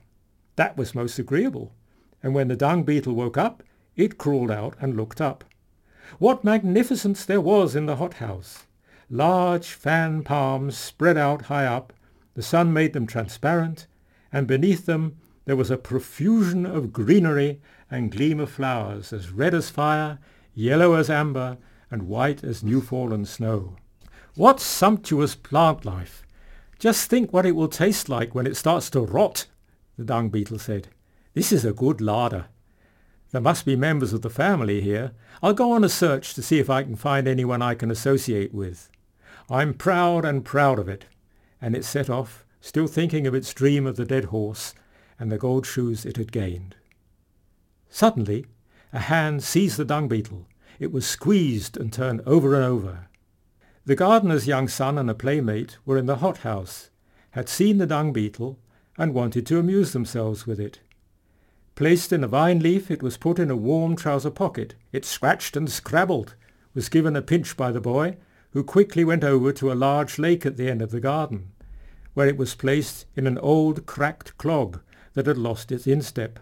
That 0.56 0.76
was 0.76 0.96
most 0.96 1.20
agreeable, 1.20 1.76
and 2.24 2.34
when 2.34 2.48
the 2.48 2.56
dung 2.56 2.82
beetle 2.86 3.14
woke 3.14 3.38
up, 3.38 3.62
it 3.96 4.18
crawled 4.18 4.50
out 4.50 4.76
and 4.82 4.98
looked 4.98 5.22
up. 5.22 5.44
What 6.18 6.44
magnificence 6.44 7.24
there 7.24 7.40
was 7.40 7.76
in 7.76 7.86
the 7.86 7.98
hothouse! 7.98 8.66
Large 9.12 9.68
fan 9.68 10.24
palms 10.24 10.76
spread 10.76 11.18
out 11.20 11.44
high 11.44 11.68
up, 11.68 11.94
the 12.34 12.42
sun 12.42 12.74
made 12.74 12.94
them 12.94 13.08
transparent, 13.08 13.88
and 14.32 14.48
beneath 14.48 14.86
them 14.86 15.18
there 15.46 15.56
was 15.56 15.70
a 15.70 15.78
profusion 15.78 16.66
of 16.66 16.94
greenery 16.94 17.62
and 17.92 18.12
gleam 18.12 18.40
of 18.40 18.50
flowers 18.50 19.14
as 19.14 19.32
red 19.32 19.54
as 19.54 19.70
fire, 19.70 20.20
yellow 20.54 20.94
as 20.94 21.10
amber, 21.10 21.58
and 21.92 22.04
white 22.04 22.44
as 22.44 22.64
new-fallen 22.64 23.26
snow. 23.26 23.76
What 24.36 24.60
sumptuous 24.60 25.36
plant 25.36 25.86
life! 25.86 26.24
Just 26.80 27.10
think 27.10 27.32
what 27.32 27.46
it 27.46 27.56
will 27.56 27.68
taste 27.68 28.10
like 28.10 28.34
when 28.34 28.48
it 28.48 28.58
starts 28.58 28.90
to 28.92 29.02
rot, 29.02 29.46
the 29.98 30.04
dung 30.04 30.30
beetle 30.30 30.60
said. 30.60 30.88
This 31.34 31.52
is 31.52 31.64
a 31.64 31.72
good 31.72 32.02
larder. 32.02 32.46
There 33.32 33.42
must 33.42 33.66
be 33.66 33.76
members 33.76 34.12
of 34.12 34.22
the 34.22 34.30
family 34.30 34.82
here. 34.82 35.12
I'll 35.42 35.54
go 35.54 35.72
on 35.72 35.84
a 35.84 35.90
search 35.90 36.34
to 36.34 36.42
see 36.42 36.60
if 36.60 36.70
I 36.70 36.84
can 36.84 36.96
find 36.96 37.28
anyone 37.28 37.62
I 37.62 37.76
can 37.76 37.92
associate 37.92 38.54
with. 38.54 38.90
I'm 39.50 39.74
proud 39.74 40.26
and 40.26 40.46
proud 40.46 40.80
of 40.80 40.88
it. 40.88 41.06
And 41.64 41.78
it 41.78 41.86
set 41.86 42.10
off, 42.10 42.46
still 42.60 42.88
thinking 42.88 43.26
of 43.26 43.34
its 43.34 43.54
dream 43.54 43.88
of 43.88 43.96
the 43.96 44.04
dead 44.04 44.26
horse 44.26 44.76
and 45.18 45.32
the 45.32 45.38
gold 45.38 45.66
shoes 45.66 46.06
it 46.06 46.18
had 46.18 46.34
gained. 46.34 46.76
Suddenly, 47.90 48.46
a 48.92 49.00
hand 49.00 49.42
seized 49.44 49.78
the 49.78 49.86
dung 49.86 50.10
beetle 50.10 50.48
it 50.78 50.92
was 50.92 51.08
squeezed 51.08 51.78
and 51.78 51.94
turned 51.94 52.20
over 52.26 52.56
and 52.56 52.66
over. 52.66 53.08
The 53.86 53.96
gardener's 53.96 54.48
young 54.48 54.68
son 54.68 54.98
and 54.98 55.10
a 55.10 55.14
playmate 55.14 55.78
were 55.86 55.98
in 55.98 56.08
the 56.08 56.18
hothouse, 56.18 56.90
had 57.32 57.48
seen 57.48 57.78
the 57.78 57.88
dung 57.88 58.12
beetle, 58.12 58.60
and 58.98 59.14
wanted 59.14 59.46
to 59.46 59.60
amuse 59.60 59.94
themselves 59.94 60.46
with 60.46 60.60
it. 60.60 60.82
Placed 61.76 62.12
in 62.12 62.22
a 62.22 62.28
vine 62.28 62.60
leaf, 62.60 62.92
it 62.92 63.02
was 63.02 63.16
put 63.16 63.40
in 63.40 63.50
a 63.50 63.56
warm 63.56 63.96
trouser 63.96 64.30
pocket. 64.30 64.76
It 64.92 65.06
scratched 65.06 65.56
and 65.56 65.72
scrabbled, 65.72 66.36
was 66.74 66.90
given 66.90 67.16
a 67.16 67.22
pinch 67.22 67.56
by 67.56 67.72
the 67.72 67.80
boy, 67.80 68.18
who 68.52 68.62
quickly 68.64 69.06
went 69.06 69.24
over 69.24 69.54
to 69.54 69.72
a 69.72 69.74
large 69.74 70.20
lake 70.20 70.46
at 70.46 70.58
the 70.58 70.70
end 70.70 70.82
of 70.82 70.92
the 70.92 71.00
garden, 71.00 71.53
where 72.14 72.28
it 72.28 72.38
was 72.38 72.56
placed 72.56 73.06
in 73.16 73.28
an 73.28 73.38
old 73.40 73.86
cracked 73.86 74.38
clog 74.38 74.80
that 75.14 75.26
had 75.26 75.38
lost 75.38 75.72
its 75.72 75.88
instep. 75.88 76.40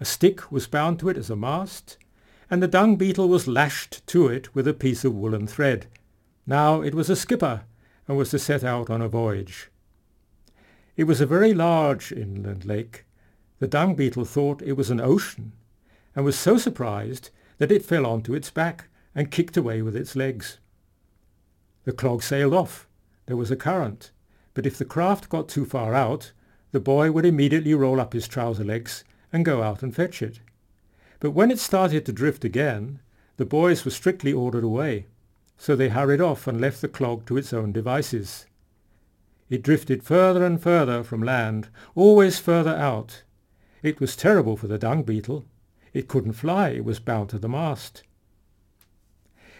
A 0.00 0.04
stick 0.04 0.52
was 0.52 0.66
bound 0.66 0.98
to 1.00 1.08
it 1.08 1.16
as 1.16 1.30
a 1.30 1.36
mast, 1.36 1.96
and 2.50 2.62
the 2.62 2.68
dung 2.68 2.96
beetle 2.96 3.28
was 3.28 3.48
lashed 3.48 4.06
to 4.06 4.28
it 4.28 4.54
with 4.54 4.66
a 4.68 4.74
piece 4.74 5.04
of 5.04 5.14
woolen 5.14 5.46
thread. 5.46 5.86
Now 6.46 6.80
it 6.80 6.94
was 6.94 7.10
a 7.10 7.16
skipper, 7.16 7.64
and 8.06 8.16
was 8.16 8.30
to 8.30 8.38
set 8.38 8.64
out 8.64 8.88
on 8.88 9.02
a 9.02 9.08
voyage. 9.08 9.70
It 10.96 11.04
was 11.04 11.20
a 11.20 11.26
very 11.26 11.52
large 11.52 12.10
inland 12.10 12.64
lake. 12.64 13.04
The 13.58 13.68
dung 13.68 13.94
beetle 13.94 14.24
thought 14.24 14.62
it 14.62 14.72
was 14.72 14.90
an 14.90 15.00
ocean, 15.00 15.52
and 16.14 16.24
was 16.24 16.38
so 16.38 16.56
surprised 16.56 17.30
that 17.58 17.72
it 17.72 17.84
fell 17.84 18.06
onto 18.06 18.34
its 18.34 18.50
back 18.50 18.88
and 19.14 19.30
kicked 19.30 19.56
away 19.56 19.82
with 19.82 19.96
its 19.96 20.16
legs. 20.16 20.58
The 21.84 21.92
clog 21.92 22.22
sailed 22.22 22.54
off. 22.54 22.88
There 23.26 23.36
was 23.36 23.50
a 23.50 23.56
current, 23.56 24.10
but 24.58 24.66
if 24.66 24.76
the 24.76 24.84
craft 24.84 25.28
got 25.28 25.48
too 25.48 25.64
far 25.64 25.94
out, 25.94 26.32
the 26.72 26.80
boy 26.80 27.12
would 27.12 27.24
immediately 27.24 27.74
roll 27.74 28.00
up 28.00 28.12
his 28.12 28.26
trouser 28.26 28.64
legs 28.64 29.04
and 29.32 29.44
go 29.44 29.62
out 29.62 29.84
and 29.84 29.94
fetch 29.94 30.20
it. 30.20 30.40
But 31.20 31.30
when 31.30 31.52
it 31.52 31.60
started 31.60 32.04
to 32.04 32.12
drift 32.12 32.44
again, 32.44 32.98
the 33.36 33.44
boys 33.44 33.84
were 33.84 33.92
strictly 33.92 34.32
ordered 34.32 34.64
away, 34.64 35.06
so 35.56 35.76
they 35.76 35.90
hurried 35.90 36.20
off 36.20 36.48
and 36.48 36.60
left 36.60 36.80
the 36.80 36.88
clog 36.88 37.24
to 37.26 37.36
its 37.36 37.52
own 37.52 37.70
devices. 37.70 38.46
It 39.48 39.62
drifted 39.62 40.02
further 40.02 40.44
and 40.44 40.60
further 40.60 41.04
from 41.04 41.22
land, 41.22 41.68
always 41.94 42.40
further 42.40 42.74
out. 42.74 43.22
It 43.84 44.00
was 44.00 44.16
terrible 44.16 44.56
for 44.56 44.66
the 44.66 44.76
dung 44.76 45.04
beetle. 45.04 45.44
It 45.92 46.08
couldn't 46.08 46.32
fly, 46.32 46.70
it 46.70 46.84
was 46.84 46.98
bound 46.98 47.28
to 47.28 47.38
the 47.38 47.48
mast. 47.48 48.02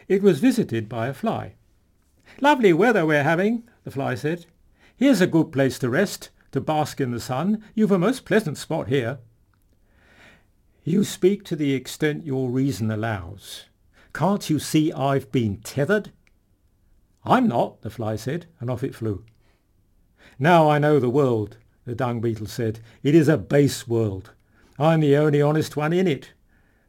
It 0.08 0.24
was 0.24 0.40
visited 0.40 0.88
by 0.88 1.06
a 1.06 1.14
fly. 1.14 1.54
Lovely 2.40 2.72
weather 2.72 3.06
we're 3.06 3.22
having, 3.22 3.62
the 3.84 3.92
fly 3.92 4.16
said. 4.16 4.46
Here's 4.98 5.20
a 5.20 5.28
good 5.28 5.52
place 5.52 5.78
to 5.78 5.88
rest, 5.88 6.30
to 6.50 6.61
bask 6.61 7.00
in 7.00 7.12
the 7.12 7.20
sun. 7.20 7.62
You've 7.76 7.92
a 7.92 8.00
most 8.00 8.24
pleasant 8.24 8.58
spot 8.58 8.88
here. 8.88 9.18
You 10.82 11.04
speak 11.04 11.44
to 11.44 11.54
the 11.54 11.72
extent 11.72 12.26
your 12.26 12.50
reason 12.50 12.90
allows. 12.90 13.66
Can't 14.12 14.50
you 14.50 14.58
see 14.58 14.92
I've 14.92 15.30
been 15.30 15.58
tethered? 15.58 16.11
I'm 17.24 17.46
not, 17.46 17.82
the 17.82 17.90
fly 17.90 18.16
said, 18.16 18.46
and 18.58 18.68
off 18.68 18.82
it 18.82 18.92
flew. 18.92 19.24
Now 20.37 20.68
I 20.68 20.80
know 20.80 20.98
the 20.98 21.08
world, 21.08 21.58
the 21.84 21.94
dung 21.94 22.20
beetle 22.20 22.48
said. 22.48 22.80
It 23.04 23.14
is 23.14 23.28
a 23.28 23.38
base 23.38 23.87
world. 23.87 24.32
I'm 24.80 24.98
the 24.98 25.16
only 25.16 25.40
honest 25.40 25.76
one 25.76 25.92
in 25.92 26.08
it. 26.08 26.32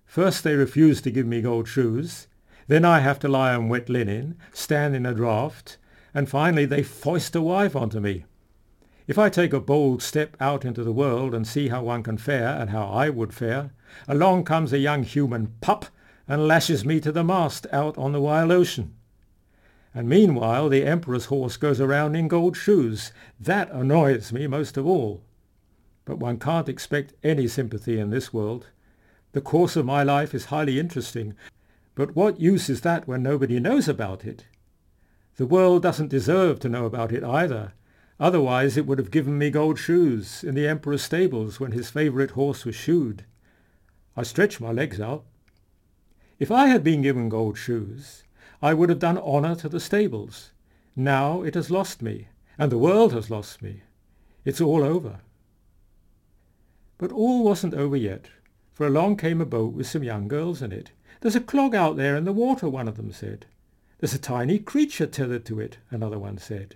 First 0.08 0.44
they 0.44 0.56
refuse 0.56 1.00
to 1.02 1.12
give 1.12 1.28
me 1.28 1.42
gold 1.42 1.68
shoes. 1.68 2.26
Then 2.66 2.86
I 2.86 3.02
have 3.02 3.20
to 3.20 3.28
lie 3.28 3.54
on 3.54 3.70
wet 3.70 3.88
linen, 3.88 4.36
stand 4.52 4.96
in 4.96 5.06
a 5.06 5.14
draught, 5.14 5.78
and 6.14 6.30
finally 6.30 6.66
they 6.66 6.84
foist 6.84 7.36
a 7.36 7.42
wife 7.42 7.76
onto 7.76 8.00
me. 8.00 8.26
If 9.08 9.18
I 9.18 9.30
take 9.30 9.54
a 9.54 9.60
bold 9.60 10.04
step 10.04 10.38
out 10.40 10.66
into 10.66 10.84
the 10.84 10.92
world 10.92 11.34
and 11.34 11.48
see 11.48 11.70
how 11.70 11.84
one 11.84 12.04
can 12.04 12.18
fare 12.18 12.50
and 12.60 12.70
how 12.70 12.86
I 12.86 13.10
would 13.10 13.34
fare, 13.34 13.72
along 14.08 14.44
comes 14.44 14.72
a 14.72 14.78
young 14.78 15.04
human 15.04 15.56
pup 15.62 15.88
and 16.28 16.48
lashes 16.48 16.86
me 16.86 17.00
to 17.00 17.12
the 17.12 17.24
mast 17.24 17.66
out 17.72 17.98
on 17.98 18.12
the 18.12 18.22
wild 18.22 18.52
ocean. 18.52 18.94
And 19.96 20.08
meanwhile 20.08 20.70
the 20.70 20.86
emperor's 20.86 21.26
horse 21.26 21.58
goes 21.58 21.82
around 21.82 22.16
in 22.16 22.28
gold 22.28 22.56
shoes. 22.56 23.12
That 23.40 23.72
annoys 23.72 24.32
me 24.32 24.46
most 24.46 24.78
of 24.78 24.86
all. 24.86 25.24
But 26.06 26.20
one 26.20 26.38
can't 26.38 26.70
expect 26.70 27.14
any 27.24 27.48
sympathy 27.48 28.00
in 28.00 28.12
this 28.12 28.32
world. 28.32 28.68
The 29.32 29.42
course 29.42 29.76
of 29.76 29.86
my 29.86 30.04
life 30.04 30.34
is 30.34 30.46
highly 30.46 30.80
interesting, 30.80 31.36
but 31.96 32.16
what 32.16 32.40
use 32.40 32.70
is 32.70 32.82
that 32.82 33.08
when 33.08 33.22
nobody 33.22 33.60
knows 33.60 33.88
about 33.88 34.24
it? 34.26 34.46
The 35.40 35.48
world 35.48 35.82
doesn't 35.82 36.10
deserve 36.10 36.60
to 36.60 36.70
know 36.70 36.86
about 36.86 37.12
it 37.12 37.24
either, 37.24 37.74
Otherwise 38.20 38.76
it 38.76 38.86
would 38.86 38.98
have 38.98 39.12
given 39.12 39.38
me 39.38 39.50
gold 39.50 39.80
shoes 39.80 40.44
in 40.44 40.54
the 40.54 40.68
emperor's 40.68 41.02
stables 41.02 41.60
when 41.60 41.72
his 41.72 41.90
favourite 41.90 42.32
horse 42.32 42.66
was 42.66 42.76
shoed. 42.76 43.24
I 44.18 44.24
stretched 44.24 44.60
my 44.60 44.72
legs 44.72 45.00
out. 45.00 45.24
If 46.38 46.52
I 46.52 46.68
had 46.68 46.84
been 46.84 47.02
given 47.02 47.30
gold 47.30 47.58
shoes, 47.58 48.24
I 48.62 48.74
would 48.74 48.90
have 48.90 49.00
done 49.00 49.18
honour 49.18 49.56
to 49.56 49.70
the 49.70 49.80
stables. 49.80 50.52
Now 50.96 51.44
it 51.44 51.56
has 51.56 51.72
lost 51.72 52.02
me, 52.02 52.28
and 52.58 52.70
the 52.70 52.78
world 52.78 53.14
has 53.14 53.30
lost 53.30 53.62
me. 53.62 53.84
It's 54.44 54.60
all 54.60 54.84
over. 54.84 55.22
But 56.98 57.14
all 57.14 57.46
wasn't 57.46 57.74
over 57.74 57.96
yet, 57.96 58.30
for 58.74 58.86
along 58.86 59.16
came 59.16 59.40
a 59.40 59.46
boat 59.46 59.74
with 59.74 59.88
some 59.88 60.04
young 60.04 60.28
girls 60.28 60.62
in 60.62 60.74
it. 60.74 60.92
There's 61.22 61.38
a 61.38 61.42
clog 61.42 61.74
out 61.74 61.96
there 61.96 62.18
in 62.18 62.26
the 62.26 62.34
water, 62.34 62.68
one 62.68 62.90
of 62.90 62.98
them 62.98 63.14
said. 63.14 63.46
There's 64.00 64.14
a 64.14 64.20
tiny 64.20 64.60
creature 64.60 65.08
tethered 65.08 65.46
to 65.46 65.60
it, 65.60 65.78
another 65.92 66.18
one 66.18 66.38
said. 66.38 66.76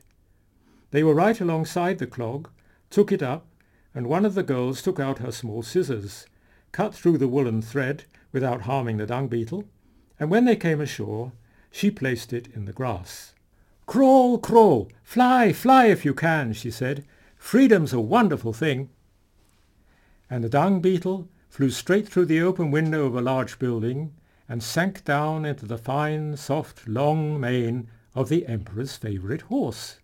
They 0.92 1.04
were 1.04 1.14
right 1.14 1.40
alongside 1.40 2.00
the 2.00 2.08
clog, 2.08 2.50
took 2.90 3.12
it 3.12 3.24
up, 3.24 3.48
and 3.96 4.08
one 4.08 4.26
of 4.26 4.34
the 4.34 4.44
girls 4.44 4.82
took 4.82 5.00
out 5.00 5.20
her 5.20 5.32
small 5.32 5.64
scissors, 5.64 6.26
cut 6.74 6.94
through 6.94 7.18
the 7.18 7.28
woolen 7.28 7.62
thread 7.62 8.04
without 8.34 8.64
harming 8.64 8.98
the 8.98 9.06
dung 9.06 9.28
beetle, 9.28 9.64
and 10.20 10.30
when 10.30 10.44
they 10.46 10.56
came 10.56 10.82
ashore, 10.82 11.32
she 11.72 11.90
placed 11.90 12.34
it 12.34 12.48
in 12.54 12.66
the 12.66 12.74
grass. 12.74 13.34
Crawl, 13.86 14.38
crawl, 14.38 14.92
fly, 15.02 15.54
fly 15.54 15.86
if 15.86 16.04
you 16.04 16.14
can, 16.14 16.52
she 16.54 16.72
said. 16.72 17.06
Freedom's 17.38 17.94
a 17.94 18.00
wonderful 18.00 18.54
thing. 18.54 18.90
And 20.30 20.44
the 20.44 20.50
dung 20.50 20.82
beetle 20.82 21.30
flew 21.50 21.70
straight 21.70 22.08
through 22.08 22.26
the 22.26 22.42
open 22.42 22.70
window 22.70 23.06
of 23.06 23.16
a 23.16 23.22
large 23.22 23.60
building 23.60 24.14
and 24.48 24.62
sank 24.62 25.04
down 25.06 25.46
into 25.46 25.66
the 25.66 25.78
fine, 25.78 26.36
soft, 26.38 26.88
long 26.88 27.40
mane 27.40 27.90
of 28.16 28.30
the 28.30 28.46
emperor's 28.48 28.98
favourite 28.98 29.42
horse, 29.44 30.00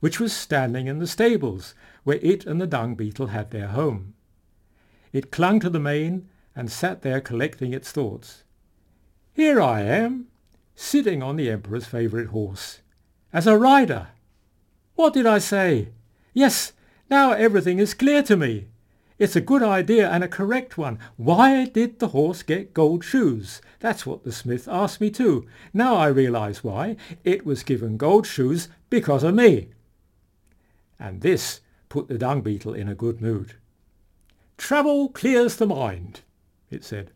which 0.00 0.18
was 0.18 0.32
standing 0.32 0.86
in 0.86 0.98
the 0.98 1.06
stables 1.06 1.74
where 2.02 2.18
it 2.22 2.46
and 2.46 2.60
the 2.60 2.66
dung 2.66 2.94
beetle 2.94 3.28
had 3.28 3.50
their 3.50 3.68
home. 3.68 4.14
It 5.12 5.30
clung 5.30 5.60
to 5.60 5.70
the 5.70 5.80
mane 5.80 6.28
and 6.56 6.70
sat 6.70 7.02
there 7.02 7.20
collecting 7.20 7.72
its 7.72 7.92
thoughts. 7.92 8.44
Here 9.32 9.60
I 9.60 9.82
am, 9.82 10.28
sitting 10.74 11.22
on 11.22 11.36
the 11.36 11.50
emperor's 11.50 11.86
favourite 11.86 12.28
horse, 12.28 12.80
as 13.32 13.46
a 13.46 13.58
rider. 13.58 14.08
What 14.94 15.14
did 15.14 15.26
I 15.26 15.38
say? 15.38 15.88
Yes, 16.32 16.72
now 17.10 17.32
everything 17.32 17.78
is 17.78 17.94
clear 17.94 18.22
to 18.24 18.36
me. 18.36 18.68
It's 19.16 19.36
a 19.36 19.40
good 19.40 19.62
idea 19.62 20.10
and 20.10 20.24
a 20.24 20.28
correct 20.28 20.76
one. 20.76 20.98
Why 21.16 21.66
did 21.66 21.98
the 22.00 22.08
horse 22.08 22.42
get 22.42 22.74
gold 22.74 23.04
shoes? 23.04 23.62
That's 23.78 24.04
what 24.04 24.24
the 24.24 24.32
smith 24.32 24.66
asked 24.66 25.00
me 25.00 25.10
too. 25.10 25.46
Now 25.72 25.94
I 25.94 26.08
realize 26.08 26.64
why. 26.64 26.96
It 27.22 27.46
was 27.46 27.62
given 27.62 27.96
gold 27.96 28.26
shoes 28.26 28.68
because 28.90 29.22
of 29.22 29.34
me. 29.34 29.68
And 30.98 31.20
this 31.20 31.60
put 31.88 32.08
the 32.08 32.18
dung 32.18 32.40
beetle 32.40 32.74
in 32.74 32.88
a 32.88 32.94
good 32.94 33.20
mood. 33.20 33.54
Travel 34.58 35.08
clears 35.10 35.56
the 35.56 35.66
mind, 35.66 36.22
it 36.70 36.82
said. 36.82 37.12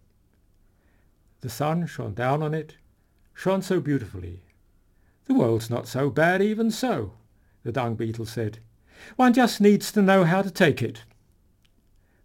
The 1.40 1.49
sun 1.49 1.86
shone 1.86 2.14
down 2.14 2.42
on 2.42 2.55
it, 2.55 2.76
shone 3.34 3.62
so 3.62 3.80
beautifully. 3.80 4.42
The 5.26 5.34
world's 5.34 5.70
not 5.70 5.88
so 5.88 6.11
bad 6.11 6.42
even 6.42 6.70
so, 6.70 7.14
the 7.64 7.72
dung 7.72 7.96
beetle 7.96 8.26
said. 8.26 8.61
One 9.16 9.32
just 9.32 9.61
needs 9.61 9.90
to 9.92 10.03
know 10.03 10.24
how 10.24 10.42
to 10.42 10.51
take 10.51 10.80
it. 10.82 11.03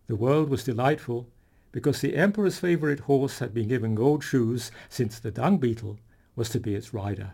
The 0.08 0.16
world 0.16 0.49
was 0.49 0.64
delightful 0.64 1.28
because 1.72 2.01
the 2.01 2.16
emperor's 2.16 2.60
favourite 2.60 3.01
horse 3.01 3.39
had 3.39 3.54
been 3.54 3.68
given 3.68 3.95
gold 3.95 4.24
shoes 4.24 4.72
since 4.89 5.20
the 5.20 5.32
dung 5.32 5.58
beetle 5.58 5.99
was 6.36 6.49
to 6.49 6.60
be 6.60 6.76
its 6.76 6.93
rider. 6.93 7.34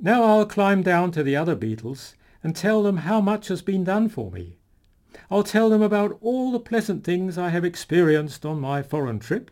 Now 0.00 0.22
I'll 0.22 0.46
climb 0.46 0.82
down 0.82 1.12
to 1.12 1.22
the 1.22 1.36
other 1.36 1.54
beetles 1.54 2.14
and 2.42 2.54
tell 2.54 2.82
them 2.82 2.98
how 2.98 3.20
much 3.20 3.48
has 3.48 3.62
been 3.62 3.84
done 3.84 4.08
for 4.08 4.30
me. 4.30 4.58
I'll 5.30 5.42
tell 5.42 5.68
them 5.70 5.82
about 5.82 6.18
all 6.20 6.52
the 6.52 6.60
pleasant 6.60 7.04
things 7.04 7.36
I 7.36 7.48
have 7.48 7.64
experienced 7.64 8.46
on 8.46 8.60
my 8.60 8.82
foreign 8.82 9.18
trip, 9.18 9.50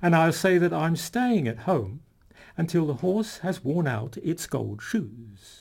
and 0.00 0.14
I'll 0.14 0.32
say 0.32 0.58
that 0.58 0.72
I'm 0.72 0.96
staying 0.96 1.46
at 1.46 1.60
home 1.60 2.00
until 2.56 2.86
the 2.86 2.94
horse 2.94 3.38
has 3.38 3.64
worn 3.64 3.86
out 3.86 4.16
its 4.18 4.46
gold 4.46 4.82
shoes. 4.82 5.56